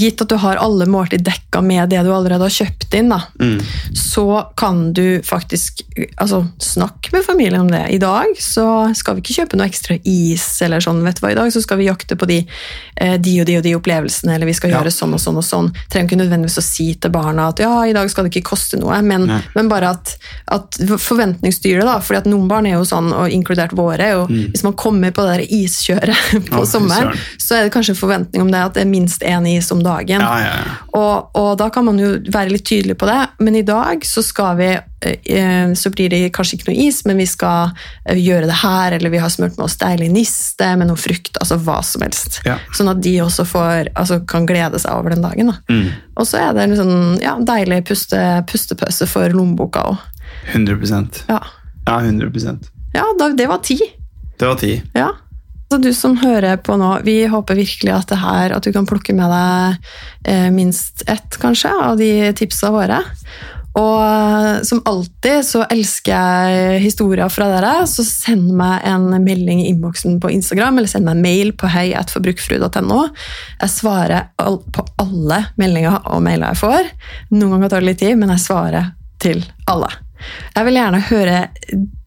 gitt 0.00 0.20
at 0.24 0.28
du 0.28 0.36
har 0.42 0.56
alle 0.58 0.86
måltid 0.90 1.22
dekka 1.26 1.60
med 1.62 1.90
det 1.92 2.00
du 2.04 2.10
allerede 2.12 2.42
har 2.42 2.50
kjøpt 2.50 2.94
inn, 2.98 3.08
da, 3.12 3.20
Mm. 3.40 3.60
så 3.94 4.46
kan 4.56 4.92
du 4.92 5.20
faktisk 5.24 5.82
altså, 6.16 6.42
snakke 6.58 7.12
med 7.12 7.24
familien 7.24 7.60
om 7.60 7.70
det. 7.70 7.84
I 7.94 7.98
dag 8.02 8.34
så 8.38 8.64
skal 8.96 9.14
vi 9.16 9.22
ikke 9.22 9.36
kjøpe 9.42 9.56
noe 9.60 9.68
ekstra 9.70 9.98
is, 10.04 10.44
eller 10.62 10.80
sånn, 10.82 11.02
vet 11.06 11.20
du 11.20 11.24
hva, 11.24 11.30
i 11.32 11.38
dag 11.38 11.52
så 11.54 11.62
skal 11.62 11.78
vi 11.78 11.86
jakte 11.88 12.16
på 12.18 12.26
de, 12.26 12.40
eh, 12.96 13.14
de 13.18 13.36
og 13.40 13.46
de 13.46 13.56
og 13.60 13.62
de 13.64 13.74
opplevelsene, 13.78 14.34
eller 14.34 14.46
vi 14.50 14.54
skal 14.58 14.70
Ja. 14.70 14.80
gjøre 14.80 14.90
sånn 14.94 15.14
og 15.14 15.20
sånn 15.20 15.36
og 15.38 15.44
sånn. 15.46 15.70
Trenger 15.90 16.08
ikke 16.10 16.20
nødvendigvis 16.22 16.58
å 16.58 16.66
si 16.66 16.88
til 16.94 17.10
barna 17.14 17.48
at 17.48 17.58
ja, 17.62 17.72
i 17.86 17.92
dag 17.96 18.10
skal 18.10 18.24
det 18.26 18.32
ikke 18.34 18.50
koste 18.50 18.78
noe, 18.80 19.00
men, 19.02 19.28
men 19.54 19.68
bare 19.68 19.90
at, 19.94 20.16
at 20.48 20.80
forventningsstyret, 21.00 21.84
da, 21.86 21.98
fordi 22.00 22.18
at 22.22 22.28
noen 22.30 22.48
barn 22.50 22.66
er 22.66 22.76
jo 22.78 22.84
sånn, 22.88 23.10
og 23.14 23.30
inkludert 23.34 23.74
våre, 23.76 24.10
og 24.20 24.30
mm. 24.30 24.50
hvis 24.54 24.64
man 24.66 24.76
kommer 24.78 25.12
på 25.14 25.24
det 25.26 25.38
der 25.38 25.54
iskjøret 25.60 26.16
på 26.50 26.60
Mm. 26.60 26.66
Sommeren, 26.70 27.16
så 27.40 27.56
er 27.56 27.62
det 27.64 27.72
kanskje 27.74 27.94
en 27.94 27.98
forventning 27.98 28.42
om 28.44 28.50
det 28.52 28.60
at 28.62 28.74
det 28.76 28.82
er 28.84 28.88
minst 28.90 29.22
én 29.26 29.46
is 29.48 29.59
om 29.74 29.82
dagen. 29.84 30.22
Ja, 30.22 30.32
ja, 30.40 30.52
ja. 30.56 30.76
Og, 30.96 31.36
og 31.38 31.50
da 31.60 31.68
kan 31.72 31.86
man 31.86 31.98
jo 32.00 32.14
være 32.32 32.54
litt 32.54 32.64
tydelig 32.68 32.96
på 33.00 33.08
det, 33.08 33.18
men 33.44 33.58
i 33.58 33.64
dag 33.66 34.04
så 34.06 34.22
skal 34.24 34.56
vi 34.58 34.68
eh, 34.72 35.72
Så 35.76 35.92
blir 35.94 36.10
det 36.12 36.32
kanskje 36.36 36.58
ikke 36.58 36.70
noe 36.70 36.86
is, 36.88 37.02
men 37.08 37.20
vi 37.20 37.28
skal 37.28 37.70
eh, 38.04 38.18
gjøre 38.18 38.48
det 38.50 38.58
her, 38.62 38.96
eller 38.98 39.12
vi 39.12 39.22
har 39.22 39.32
smurt 39.32 39.58
med 39.58 39.66
oss 39.68 39.78
deilig 39.80 40.10
niste 40.14 40.72
med 40.80 40.90
noe 40.90 41.00
frukt, 41.00 41.36
altså 41.40 41.60
hva 41.60 41.80
som 41.86 42.04
helst. 42.06 42.40
Sånn 42.76 42.92
at 42.92 43.04
de 43.04 43.14
også 43.24 43.46
får, 43.48 43.92
altså, 43.94 44.22
kan 44.28 44.48
glede 44.48 44.80
seg 44.82 44.96
over 44.96 45.14
den 45.14 45.24
dagen. 45.24 45.52
Da. 45.52 45.60
Mm. 45.72 45.88
Og 46.16 46.28
så 46.28 46.42
er 46.42 46.56
det 46.56 46.66
en 46.66 46.76
sånn, 46.80 46.98
ja, 47.22 47.36
deilig 47.52 47.84
puste, 47.88 48.20
pustepause 48.50 49.08
for 49.10 49.36
lommeboka 49.36 49.86
òg. 49.92 50.04
100% 50.54 51.24
Ja, 51.28 51.40
Ja, 51.88 51.96
100% 52.00 52.70
ja 52.92 53.04
da, 53.18 53.28
det 53.28 53.46
var 53.46 53.58
ti. 53.58 53.78
Det 54.38 54.46
var 54.46 54.54
ti. 54.54 54.82
Ja. 54.94 55.12
Så 55.70 55.78
du 55.78 55.92
som 55.94 56.16
hører 56.18 56.56
på 56.58 56.74
nå, 56.74 56.88
vi 57.06 57.20
håper 57.30 57.54
virkelig 57.54 57.92
at 57.94 58.12
her, 58.18 58.56
at 58.56 58.64
du 58.66 58.72
kan 58.74 58.88
plukke 58.90 59.14
med 59.14 59.30
deg 59.30 59.90
eh, 60.26 60.48
minst 60.50 61.04
ett, 61.06 61.36
kanskje, 61.38 61.70
av 61.70 62.00
de 62.00 62.10
tipsa 62.34 62.72
våre. 62.74 62.98
Og 63.78 64.00
eh, 64.02 64.62
som 64.66 64.80
alltid 64.90 65.46
så 65.46 65.62
elsker 65.70 66.10
jeg 66.10 66.80
historier 66.82 67.30
fra 67.30 67.46
dere, 67.52 67.86
så 67.86 68.02
send 68.02 68.50
meg 68.58 68.82
en 68.90 69.14
melding 69.22 69.62
i 69.62 69.68
innboksen 69.70 70.18
på 70.18 70.32
Instagram, 70.34 70.80
eller 70.80 70.90
send 70.90 71.06
meg 71.06 71.20
en 71.20 71.22
mail 71.28 71.54
på 71.54 71.70
heiatforbrukfrue.no. 71.70 73.04
Jeg 73.60 73.74
svarer 73.76 74.32
på 74.74 74.86
alle 74.98 75.44
meldinger 75.60 76.02
og 76.02 76.26
mailer 76.26 76.50
jeg 76.50 76.64
får. 76.64 76.90
Noen 77.36 77.54
ganger 77.54 77.70
tar 77.70 77.86
det 77.86 77.92
litt 77.92 78.02
tid, 78.02 78.18
men 78.18 78.34
jeg 78.34 78.48
svarer 78.48 78.90
til 79.22 79.46
alle. 79.70 79.92
Jeg 80.56 80.66
vil 80.66 80.82
gjerne 80.82 81.06
høre 81.06 81.38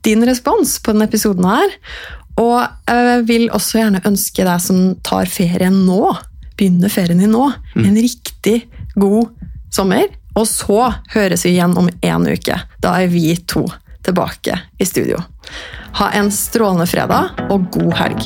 din 0.03 0.27
respons 0.27 0.75
på 0.83 0.91
denne 0.91 1.07
episoden 1.07 1.47
her. 1.47 1.79
Og 2.41 2.63
jeg 2.89 3.25
vil 3.27 3.49
også 3.53 3.79
gjerne 3.81 4.01
ønske 4.09 4.45
deg 4.47 4.61
som 4.63 4.79
tar 5.05 5.29
ferien 5.29 5.83
nå, 5.85 6.15
begynner 6.57 6.91
ferien 6.93 7.21
din 7.21 7.33
nå, 7.33 7.45
en 7.77 7.99
riktig 7.99 8.63
god 8.95 9.29
sommer. 9.73 10.09
Og 10.33 10.47
så 10.49 10.87
høres 11.13 11.45
vi 11.45 11.53
igjen 11.53 11.77
om 11.77 11.89
en 11.89 12.25
uke. 12.25 12.57
Da 12.81 12.95
er 13.01 13.11
vi 13.11 13.35
to 13.45 13.67
tilbake 14.03 14.57
i 14.81 14.85
studio. 14.85 15.21
Ha 15.99 16.09
en 16.17 16.31
strålende 16.33 16.89
fredag 16.89 17.45
og 17.53 17.69
god 17.75 17.93
helg. 18.01 18.25